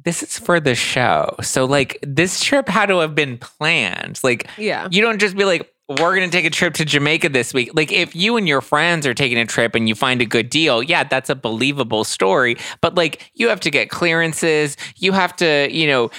[0.03, 1.35] this is for the show.
[1.43, 4.21] So like this trip had to have been planned.
[4.23, 4.89] Like yeah.
[4.91, 7.73] you don't just be like, we're going to take a trip to Jamaica this week.
[7.75, 10.49] Like, if you and your friends are taking a trip and you find a good
[10.49, 12.57] deal, yeah, that's a believable story.
[12.81, 14.77] But like, you have to get clearances.
[14.95, 16.11] You have to, you know,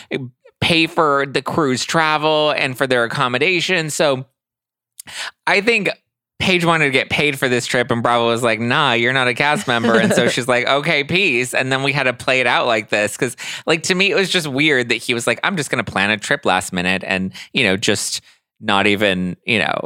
[0.59, 3.89] pay for the cruise travel and for their accommodation.
[3.89, 4.25] So
[5.47, 5.89] I think
[6.41, 9.27] Paige wanted to get paid for this trip, and Bravo was like, nah, you're not
[9.27, 9.99] a cast member.
[9.99, 11.53] And so she's like, okay, peace.
[11.53, 13.15] And then we had to play it out like this.
[13.15, 13.37] Cause,
[13.67, 15.89] like, to me, it was just weird that he was like, I'm just going to
[15.89, 18.21] plan a trip last minute and, you know, just
[18.59, 19.85] not even, you know,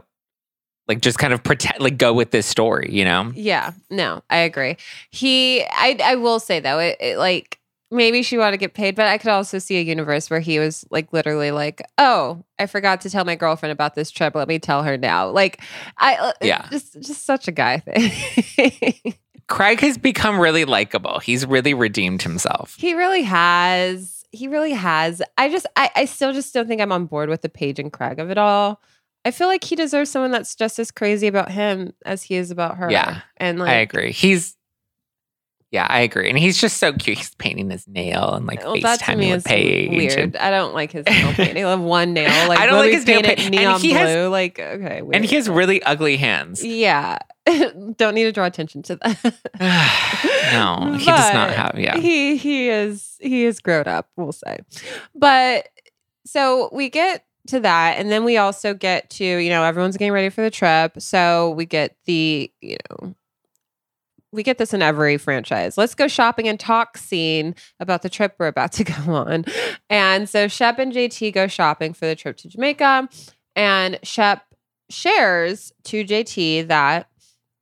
[0.87, 3.31] like just kind of pretend like go with this story, you know?
[3.35, 4.77] Yeah, no, I agree.
[5.09, 7.59] He I I will say though, it, it like
[7.91, 10.59] maybe she wanted to get paid, but I could also see a universe where he
[10.59, 14.35] was like literally like, "Oh, I forgot to tell my girlfriend about this trip.
[14.35, 15.61] Let me tell her now." Like,
[15.97, 19.13] I uh, yeah, just just such a guy thing.
[19.47, 21.19] Craig has become really likable.
[21.19, 22.75] He's really redeemed himself.
[22.79, 24.23] He really has.
[24.31, 25.21] He really has.
[25.37, 27.93] I just, I, I still just don't think I'm on board with the Paige and
[27.93, 28.81] Craig of it all.
[29.23, 32.51] I feel like he deserves someone that's just as crazy about him as he is
[32.51, 32.91] about her.
[32.91, 34.11] Yeah, and like, I agree.
[34.11, 34.55] He's
[35.71, 36.29] yeah, I agree.
[36.29, 37.17] And he's just so cute.
[37.17, 39.89] He's painting his nail and like well, FaceTiming with Paige.
[39.89, 40.19] Weird.
[40.19, 40.37] And...
[40.37, 41.65] I don't like his nail painting.
[41.65, 42.47] I have one nail.
[42.47, 43.49] Like I don't like his nail paint.
[43.49, 43.93] Neon blue.
[43.93, 45.15] Has, like okay, weird.
[45.15, 46.63] and he has really ugly hands.
[46.63, 47.17] Yeah.
[47.97, 49.33] don't need to draw attention to that.
[50.53, 51.77] no, he does not have.
[51.77, 54.09] Yeah, he he is he is grown up.
[54.15, 54.59] We'll say,
[55.13, 55.67] but
[56.25, 60.13] so we get to that, and then we also get to you know everyone's getting
[60.13, 63.15] ready for the trip, so we get the you know
[64.35, 65.77] we get this in every franchise.
[65.77, 69.45] Let's go shopping and talk scene about the trip we're about to go on.
[69.89, 73.09] And so Shep and JT go shopping for the trip to Jamaica.
[73.55, 74.43] And Shep
[74.89, 77.09] shares to JT that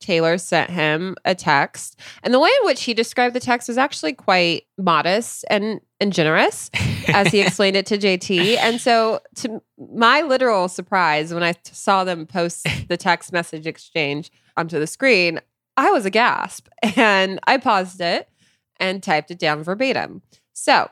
[0.01, 1.97] Taylor sent him a text.
[2.24, 6.11] And the way in which he described the text was actually quite modest and, and
[6.11, 6.69] generous
[7.07, 8.57] as he explained it to JT.
[8.57, 14.30] And so, to my literal surprise, when I saw them post the text message exchange
[14.57, 15.39] onto the screen,
[15.76, 18.30] I was a gasp and I paused it
[18.78, 20.21] and typed it down verbatim.
[20.53, 20.89] So,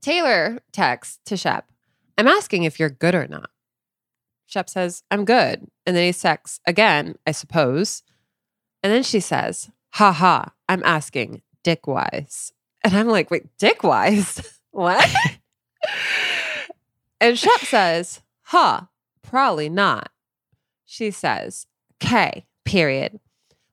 [0.00, 1.66] Taylor texts to Shep,
[2.18, 3.50] I'm asking if you're good or not.
[4.46, 5.66] Shep says, I'm good.
[5.86, 8.02] And then he texts again, I suppose.
[8.82, 12.52] And then she says, Ha ha, I'm asking dick wise.
[12.84, 14.60] And I'm like, wait, dick wise?
[14.72, 15.08] what?
[17.20, 18.82] and Shep says, Huh,
[19.22, 20.10] probably not.
[20.84, 21.66] She says,
[22.00, 23.20] K, period.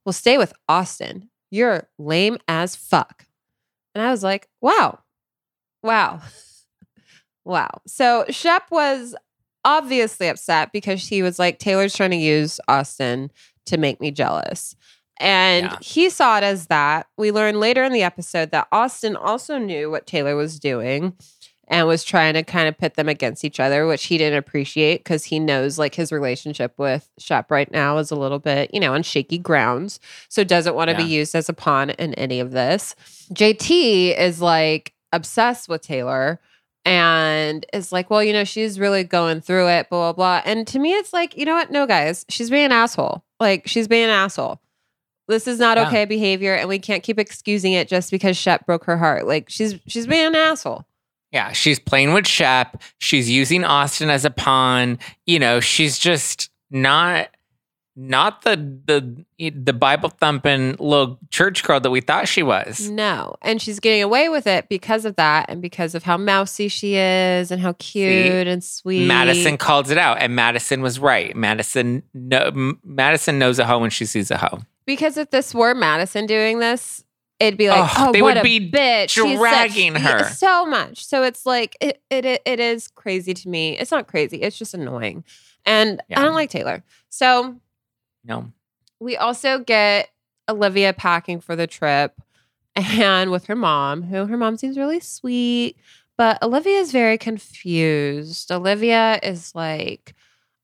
[0.05, 1.29] We'll stay with Austin.
[1.51, 3.25] You're lame as fuck.
[3.95, 4.99] And I was like, wow,
[5.83, 6.21] wow,
[7.45, 7.69] wow.
[7.87, 9.15] So Shep was
[9.65, 13.31] obviously upset because he was like, Taylor's trying to use Austin
[13.65, 14.75] to make me jealous.
[15.19, 15.77] And yeah.
[15.81, 17.07] he saw it as that.
[17.17, 21.13] We learned later in the episode that Austin also knew what Taylor was doing
[21.69, 25.03] and was trying to kind of pit them against each other, which he didn't appreciate
[25.03, 28.79] because he knows like his relationship with Shep right now is a little bit, you
[28.79, 29.99] know, on shaky grounds.
[30.29, 31.05] So doesn't want to yeah.
[31.05, 32.95] be used as a pawn in any of this.
[33.33, 36.39] JT is like obsessed with Taylor
[36.85, 40.51] and is like, well, you know, she's really going through it, blah, blah, blah.
[40.51, 41.71] And to me, it's like, you know what?
[41.71, 43.23] No, guys, she's being an asshole.
[43.39, 44.59] Like, she's being an asshole.
[45.27, 45.87] This is not yeah.
[45.87, 49.27] okay behavior, and we can't keep excusing it just because Shep broke her heart.
[49.27, 50.85] Like, she's she's being an asshole.
[51.31, 52.81] Yeah, she's playing with Shep.
[52.97, 54.97] She's using Austin as a pawn.
[55.25, 57.29] You know, she's just not
[57.95, 58.55] not the
[58.85, 62.89] the the Bible thumping little church girl that we thought she was.
[62.89, 63.35] No.
[63.41, 66.95] And she's getting away with it because of that and because of how mousy she
[66.95, 69.05] is and how cute and sweet.
[69.05, 71.35] Madison called it out, and Madison was right.
[71.35, 74.59] Madison, no, M- Madison knows a hoe when she sees a hoe.
[74.85, 77.03] Because if this were Madison doing this,
[77.39, 79.09] it'd be like, Oh, oh, they would be bitch.
[79.09, 80.23] She's such- dragging her.
[80.29, 81.05] so much.
[81.05, 83.77] So it's like it, it it it is crazy to me.
[83.77, 84.37] It's not crazy.
[84.41, 85.23] It's just annoying,
[85.65, 86.19] and Yeah.
[86.19, 86.83] I don't like Taylor.
[87.09, 87.55] So
[88.23, 88.51] No,
[88.99, 90.09] we also get
[90.49, 92.19] Olivia packing for the trip,
[92.75, 95.77] and with her mom, who her mom seems really sweet,
[96.17, 98.51] but Olivia is very confused.
[98.51, 100.15] Olivia is like.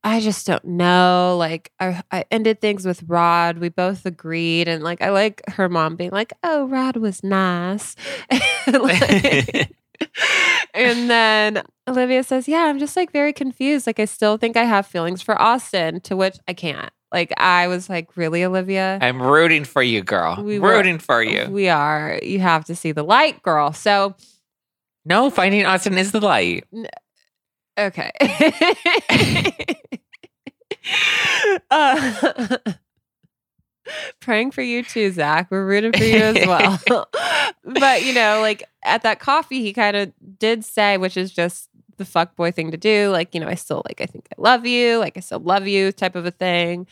[0.05, 1.35] I just don't know.
[1.39, 3.57] Like I, I ended things with Rod.
[3.57, 7.95] We both agreed, and like I like her mom being like, "Oh, Rod was nice,"
[8.67, 9.71] Like-
[10.73, 13.87] and then Olivia says, "Yeah, I'm just like very confused.
[13.87, 16.91] Like I still think I have feelings for Austin." To which I can't.
[17.11, 20.35] Like I was like, "Really, Olivia?" I'm rooting for you, girl.
[20.43, 21.47] We were- rooting for you.
[21.49, 22.19] We are.
[22.21, 23.73] You have to see the light, girl.
[23.73, 24.15] So
[25.03, 26.65] no, finding Austin is the light.
[27.77, 28.11] Okay.
[31.69, 32.57] uh,
[34.19, 35.47] praying for you too, Zack.
[35.51, 36.79] We're rooting for you as well.
[37.63, 41.69] but you know, like at that coffee, he kind of did say, which is just
[41.97, 43.09] the fuck boy thing to do.
[43.09, 44.97] Like, you know, I still like, I think I love you.
[44.97, 46.87] Like, I still love you, type of a thing.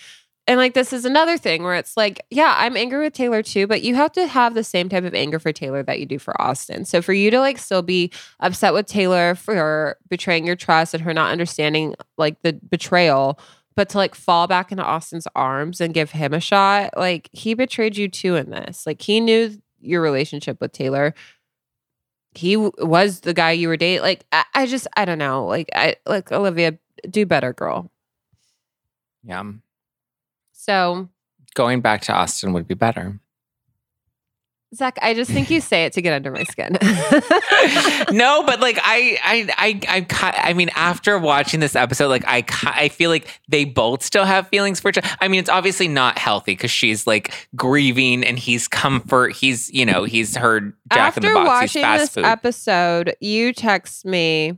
[0.45, 3.65] And like, this is another thing where it's like, yeah, I'm angry with Taylor too,
[3.65, 6.19] but you have to have the same type of anger for Taylor that you do
[6.19, 6.83] for Austin.
[6.83, 11.01] So for you to like still be upset with Taylor for betraying your trust and
[11.03, 13.39] her not understanding like the betrayal,
[13.75, 17.53] but to like fall back into Austin's arms and give him a shot, like he
[17.53, 18.85] betrayed you too in this.
[18.85, 21.13] Like he knew your relationship with Taylor.
[22.35, 24.01] He w- was the guy you were dating.
[24.01, 25.45] Like I, I just, I don't know.
[25.45, 26.77] Like I, like Olivia,
[27.09, 27.89] do better, girl.
[29.23, 29.43] Yeah.
[30.65, 31.09] So
[31.55, 33.19] Going back to Austin would be better.
[34.73, 36.71] Zack, I just think you say it to get under my skin.
[38.11, 42.43] no, but like I, I, I, I, I mean, after watching this episode, like I,
[42.63, 45.07] I feel like they both still have feelings for each other.
[45.19, 49.35] I mean, it's obviously not healthy because she's like grieving and he's comfort.
[49.35, 51.47] He's, you know, he's heard Jack in After the Box.
[51.47, 52.25] watching he's fast this food.
[52.25, 54.57] episode, you text me,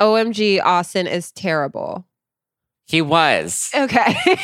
[0.00, 2.06] "OMG, Austin is terrible."
[2.86, 4.14] he was, Okay.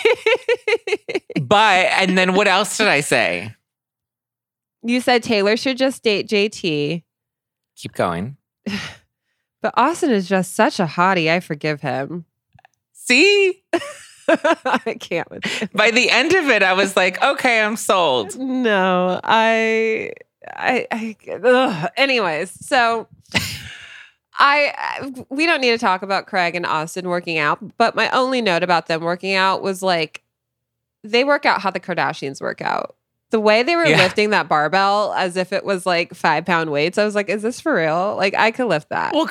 [1.41, 3.55] but and then what else did I say?
[4.83, 7.03] you said Taylor should just date JT,
[7.77, 8.37] Keep going.
[9.61, 11.29] but Austin is just such a hottie.
[11.31, 12.25] I forgive him.
[12.93, 13.63] See,
[14.29, 15.29] I can't
[15.73, 18.39] by the end of it, I was like, okay, I'm sold.
[18.39, 20.13] No, I,
[20.47, 21.91] I, I ugh.
[21.97, 23.09] anyways, so
[24.41, 28.09] I, I- we don't need to talk about Craig and Austin working out, but my
[28.11, 30.23] only note about them working out was like
[31.05, 32.97] they work out how the Kardashians work out.
[33.31, 33.99] The way they were Yeah.
[33.99, 37.43] lifting that barbell as if it was like five pound weights, I was like, is
[37.43, 38.15] this for real?
[38.17, 39.13] Like I could lift that.
[39.15, 39.29] Well,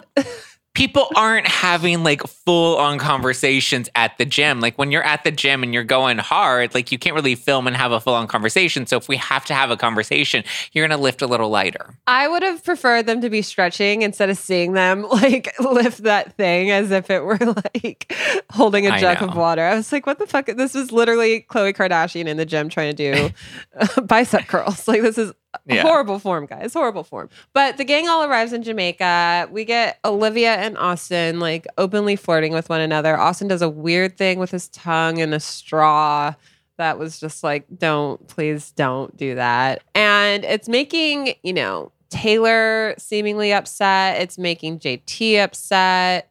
[0.78, 4.60] people aren't having like full on conversations at the gym.
[4.60, 7.66] Like when you're at the gym and you're going hard, like you can't really film
[7.66, 8.86] and have a full on conversation.
[8.86, 11.96] So if we have to have a conversation, you're going to lift a little lighter.
[12.06, 16.34] I would have preferred them to be stretching instead of seeing them like lift that
[16.34, 18.14] thing as if it were like
[18.52, 19.64] holding a jug of water.
[19.64, 20.46] I was like, what the fuck?
[20.46, 23.34] This was literally Khloe Kardashian in the gym trying to do
[23.80, 24.88] uh, bicep curls.
[24.88, 25.34] Like, this is
[25.66, 25.82] Yeah.
[25.82, 26.74] horrible form, guys.
[26.74, 27.30] Horrible form.
[27.54, 29.50] But the gang all arrives in Jamaica.
[29.52, 33.18] We get Olivia and Austin like openly flirting with one another.
[33.18, 36.34] Austin does a weird thing with his tongue and a straw
[36.78, 39.82] that was just like, don't, please don't do that.
[39.96, 44.22] And it's making, you know, Taylor seemingly upset.
[44.22, 46.30] It's making JT upset.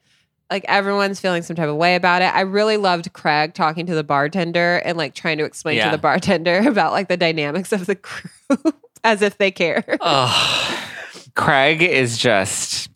[0.51, 2.33] Like everyone's feeling some type of way about it.
[2.33, 5.87] I really loved Craig talking to the bartender and like trying to explain Yeah.
[5.87, 8.77] to the bartender about like the dynamics of the group
[9.07, 9.85] as if they care.
[10.01, 10.89] Oh,
[11.35, 12.91] Craig is just.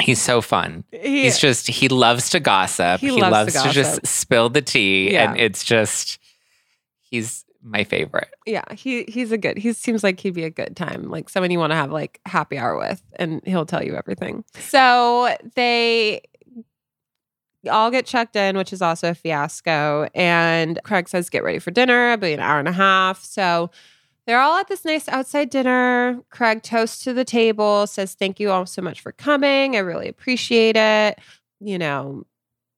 [0.00, 0.84] He's so fun.
[0.92, 3.00] He- He's just he loves to gossip.
[3.00, 5.30] He He, loves loves, to to, just spill the tea, Yeah.
[5.32, 6.18] and it's just
[7.00, 8.28] he's my favorite.
[8.46, 9.58] yeah, he he's a good.
[9.58, 12.18] He seems like he'd be a good time, like someone you want to have like
[12.24, 14.44] happy hour with, and he'll tell you everything.
[14.58, 16.22] So they
[17.70, 20.08] all get checked in, which is also a fiasco.
[20.14, 22.12] And Craig says, "Get ready for dinner.
[22.12, 23.70] It'll be an hour and a half." So
[24.30, 26.20] they're all at this nice outside dinner.
[26.30, 29.74] Craig toasts to the table, says, "Thank you all so much for coming.
[29.74, 31.18] I really appreciate it."
[31.58, 32.24] You know,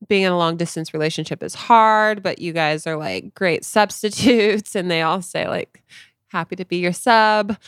[0.08, 4.74] being in a long distance relationship is hard, but you guys are like great substitutes.
[4.74, 5.82] And they all say, like,
[6.28, 7.58] happy to be your sub.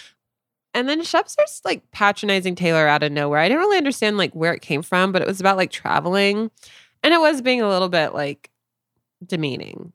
[0.73, 3.41] And then Shep starts like patronizing Taylor out of nowhere.
[3.41, 6.51] I didn't really understand like where it came from, but it was about like traveling.
[7.03, 8.51] And it was being a little bit like
[9.27, 9.93] demeaning.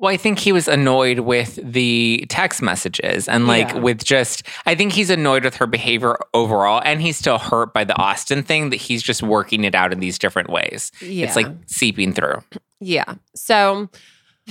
[0.00, 3.78] Well, I think he was annoyed with the text messages and like Yeah.
[3.78, 6.80] with just, I think he's annoyed with her behavior overall.
[6.84, 9.98] And he's still hurt by the Austin thing that he's just working it out in
[9.98, 10.92] these different ways.
[11.00, 11.26] Yeah.
[11.26, 12.44] It's like seeping through.
[12.80, 13.14] Yeah.
[13.34, 13.88] So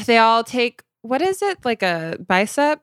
[0.06, 2.82] they all take what is it like a bicep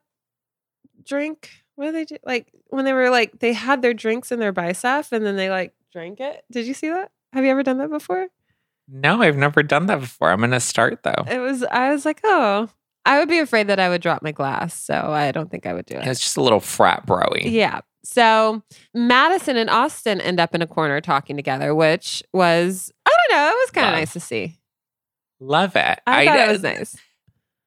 [1.04, 1.50] drink?
[1.74, 2.16] What do they do?
[2.24, 5.50] Like when they were like they had their drinks in their bicep and then they
[5.50, 6.44] like drank it.
[6.50, 7.10] Did you see that?
[7.34, 8.28] Have you ever done that before?
[8.88, 10.30] No, I've never done that before.
[10.30, 11.24] I'm going to start though.
[11.28, 12.68] It was I was like, oh,
[13.06, 15.72] I would be afraid that I would drop my glass, so I don't think I
[15.72, 16.06] would do it.
[16.06, 17.42] It's just a little frat broy.
[17.44, 17.80] Yeah.
[18.04, 18.62] So
[18.92, 23.48] Madison and Austin end up in a corner talking together, which was I don't know,
[23.48, 24.58] it was kind of nice to see.
[25.40, 26.00] Love it.
[26.06, 26.96] I, thought it was nice.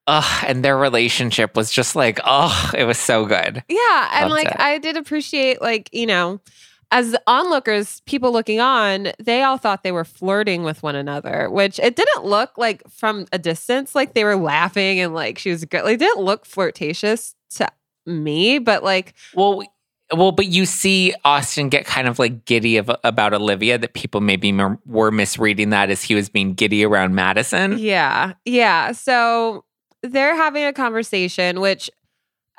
[0.08, 3.64] Ugh, and their relationship was just like, oh, it was so good.
[3.68, 4.60] Yeah, and Loved like it.
[4.60, 6.40] I did appreciate like, you know,
[6.92, 11.80] as onlookers, people looking on, they all thought they were flirting with one another, which
[11.80, 15.66] it didn't look like from a distance like they were laughing and like she was
[15.66, 15.84] good.
[15.84, 17.68] Like it didn't look flirtatious to
[18.06, 19.64] me, but like Well,
[20.14, 24.22] well, but you see Austin get kind of like giddy of, about Olivia that people
[24.22, 27.78] maybe mer- were misreading that as he was being giddy around Madison.
[27.78, 28.34] Yeah.
[28.46, 28.94] Yeah.
[28.94, 29.66] So
[30.04, 31.90] they're having a conversation, which,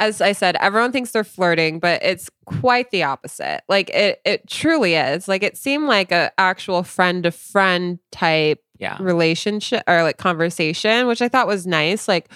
[0.00, 3.62] as I said, everyone thinks they're flirting, but it's quite the opposite.
[3.68, 5.26] Like it, it truly is.
[5.28, 8.96] Like it seemed like a actual friend to friend type Yeah.
[9.00, 12.06] relationship or like conversation, which I thought was nice.
[12.06, 12.30] Like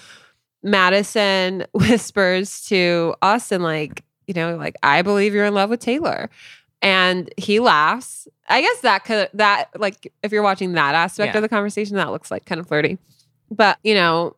[0.63, 6.29] Madison whispers to Austin, like, you know, like, I believe you're in love with Taylor.
[6.81, 8.27] And he laughs.
[8.49, 11.37] I guess that could that like if you're watching that aspect Yeah.
[11.37, 12.97] of the conversation, that looks like kind of flirty.
[13.49, 14.35] But you know,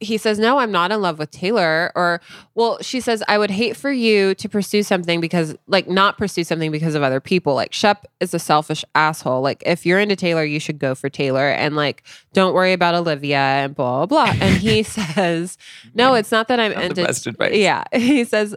[0.00, 1.92] he says, No, I'm not in love with Taylor.
[1.94, 2.20] Or,
[2.54, 6.42] well, she says, I would hate for you to pursue something because, like, not pursue
[6.42, 7.54] something because of other people.
[7.54, 9.42] Like, Shep is a selfish asshole.
[9.42, 12.94] Like, if you're into Taylor, you should go for Taylor and, like, don't worry about
[12.94, 14.34] Olivia and blah, blah, blah.
[14.40, 15.58] And he says,
[15.94, 17.04] No, it's not that I'm Not into.
[17.04, 17.54] best advice.
[17.54, 17.84] Yeah.
[17.92, 18.54] He says,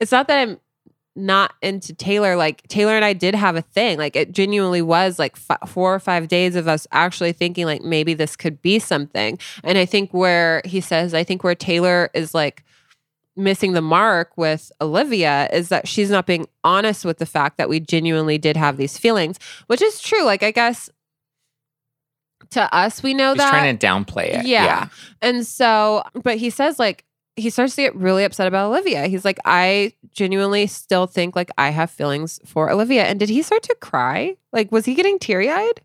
[0.00, 0.58] It's not that I'm
[1.16, 2.36] not into Taylor.
[2.36, 3.98] Like Taylor and I did have a thing.
[3.98, 7.82] Like it genuinely was like f- four or five days of us actually thinking like
[7.82, 9.38] maybe this could be something.
[9.62, 12.64] And I think where he says, I think where Taylor is like
[13.36, 17.68] missing the mark with Olivia is that she's not being honest with the fact that
[17.68, 20.24] we genuinely did have these feelings, which is true.
[20.24, 20.90] Like I guess
[22.50, 23.50] to us, we know He's that.
[23.50, 24.46] trying to downplay it.
[24.46, 24.88] Yeah.
[25.22, 27.04] And so, but he says like
[27.36, 29.06] he starts to get really upset about Olivia.
[29.08, 33.04] He's like, I genuinely still think like I have feelings for Olivia.
[33.04, 34.36] And did he start to cry?
[34.52, 35.80] Like, was he getting teary eyed?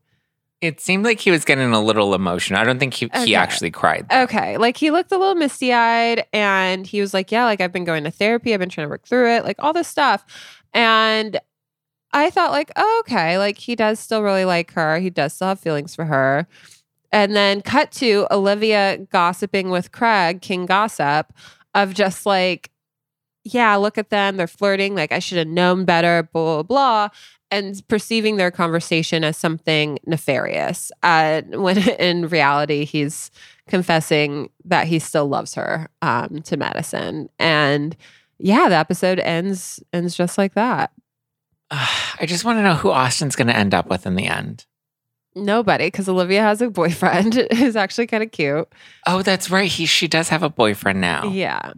[0.62, 2.60] It seemed like he was getting a little emotional.
[2.60, 3.26] I don't think he, Okay.
[3.28, 4.06] he actually cried.
[4.12, 4.58] Okay.
[4.58, 7.86] Like he looked a little misty eyed and he was like, Yeah, like I've been
[7.86, 8.54] going to therapy.
[8.54, 10.26] I've been trying to work through it, like all this stuff.
[10.74, 11.40] And
[12.12, 15.00] I thought, like, oh, okay, like he does still really like her.
[15.00, 16.48] He does still have feelings for her.
[17.12, 21.34] And then cut to Olivia gossiping with Craig, King Gossip,
[21.74, 22.72] of just like,
[23.44, 24.38] yeah, look at them.
[24.38, 24.96] They're flirting.
[24.96, 27.10] Like, I should have known better, blah, blah, blah.
[27.52, 30.92] And perceiving their conversation as something nefarious.
[31.02, 33.32] Uh, when in reality, he's
[33.68, 37.30] confessing that he still loves her um, to Madison.
[37.40, 37.96] And
[38.38, 40.92] yeah, the episode ends ends just like that.
[41.72, 44.66] I just want to know who Austin's going to end up with in the end.
[45.36, 48.68] Nobody, because Olivia has a boyfriend who's actually kind of cute.
[49.08, 49.70] Oh, that's right.
[49.72, 51.26] He she does have a boyfriend now.
[51.26, 51.74] Yeah.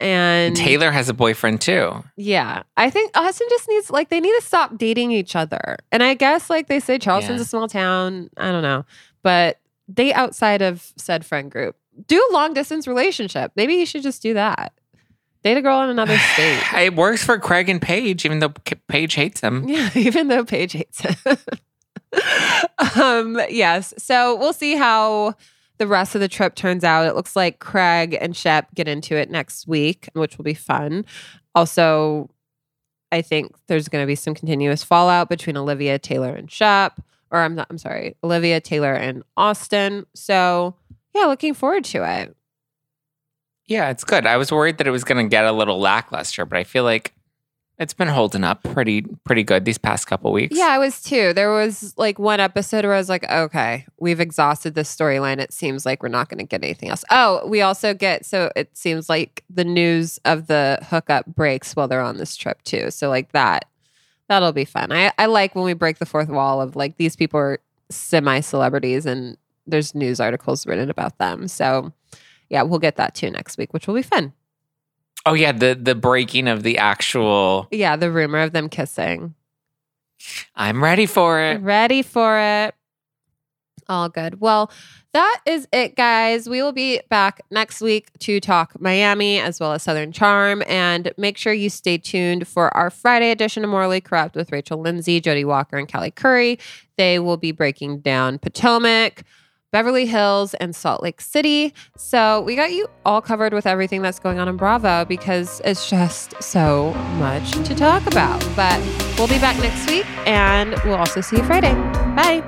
[0.00, 2.02] And Taylor has a boyfriend too.
[2.16, 2.64] Yeah.
[2.76, 5.76] I think Austin just needs like they need to stop dating each other.
[5.92, 7.42] And I guess like they say Charleston's Yeah.
[7.42, 8.28] a small town.
[8.36, 8.84] I don't know.
[9.22, 11.76] But they outside of said friend group.
[12.08, 13.52] Do a long distance relationship.
[13.54, 14.72] Maybe he should just do that.
[15.44, 16.60] Date a girl in another state.
[16.76, 18.52] It works for Craig and Paige, even though
[18.88, 19.68] Paige hates him.
[19.68, 21.14] Yeah, even though Paige hates him.
[22.96, 23.94] um, yes.
[23.98, 25.34] So we'll see how
[25.78, 27.06] the rest of the trip turns out.
[27.06, 31.04] It looks like Craig and Shep get into it next week, which will be fun.
[31.54, 32.30] Also,
[33.12, 37.00] I think there's going to be some continuous fallout between Olivia, Taylor, and Shep.
[37.30, 37.66] Or I'm not.
[37.70, 40.06] I'm sorry, Olivia, Taylor, and Austin.
[40.14, 40.76] So
[41.14, 42.36] yeah, looking forward to it.
[43.66, 44.26] Yeah, it's good.
[44.26, 46.84] I was worried that it was going to get a little lackluster, but I feel
[46.84, 47.14] like
[47.78, 50.56] it's been holding up pretty pretty good these past couple weeks.
[50.56, 51.32] Yeah, I was too.
[51.32, 55.38] There was like one episode where I was like, okay, we've exhausted this storyline.
[55.40, 57.04] It seems like we're not going to get anything else.
[57.10, 61.88] Oh, we also get, so it seems like the news of the hookup breaks while
[61.88, 62.90] they're on this trip too.
[62.92, 63.64] So, like that,
[64.28, 64.92] that'll be fun.
[64.92, 67.58] I, I like when we break the fourth wall of like these people are
[67.90, 71.48] semi celebrities and there's news articles written about them.
[71.48, 71.92] So,
[72.50, 74.32] yeah, we'll get that too next week, which will be fun.
[75.26, 77.68] Oh yeah, the the breaking of the actual.
[77.70, 79.34] Yeah, the rumor of them kissing.
[80.54, 81.60] I'm ready for it.
[81.60, 82.74] Ready for it.
[83.88, 84.40] All good.
[84.40, 84.70] Well,
[85.12, 86.48] that is it, guys.
[86.48, 90.62] We will be back next week to talk Miami as well as Southern Charm.
[90.66, 94.78] And make sure you stay tuned for our Friday edition of Morally Corrupt with Rachel
[94.78, 96.58] Lindsay, Jodi Walker, and Callie Curry.
[96.96, 99.22] They will be breaking down Potomac.
[99.74, 101.74] Beverly Hills and Salt Lake City.
[101.96, 105.90] So we got you all covered with everything that's going on in Bravo because it's
[105.90, 108.38] just so much to talk about.
[108.54, 108.78] But
[109.18, 111.74] we'll be back next week and we'll also see you Friday.
[112.14, 112.44] Bye.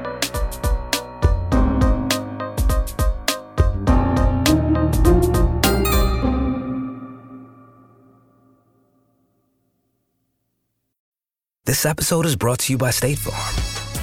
[11.64, 13.75] This episode is brought to you by State Farm.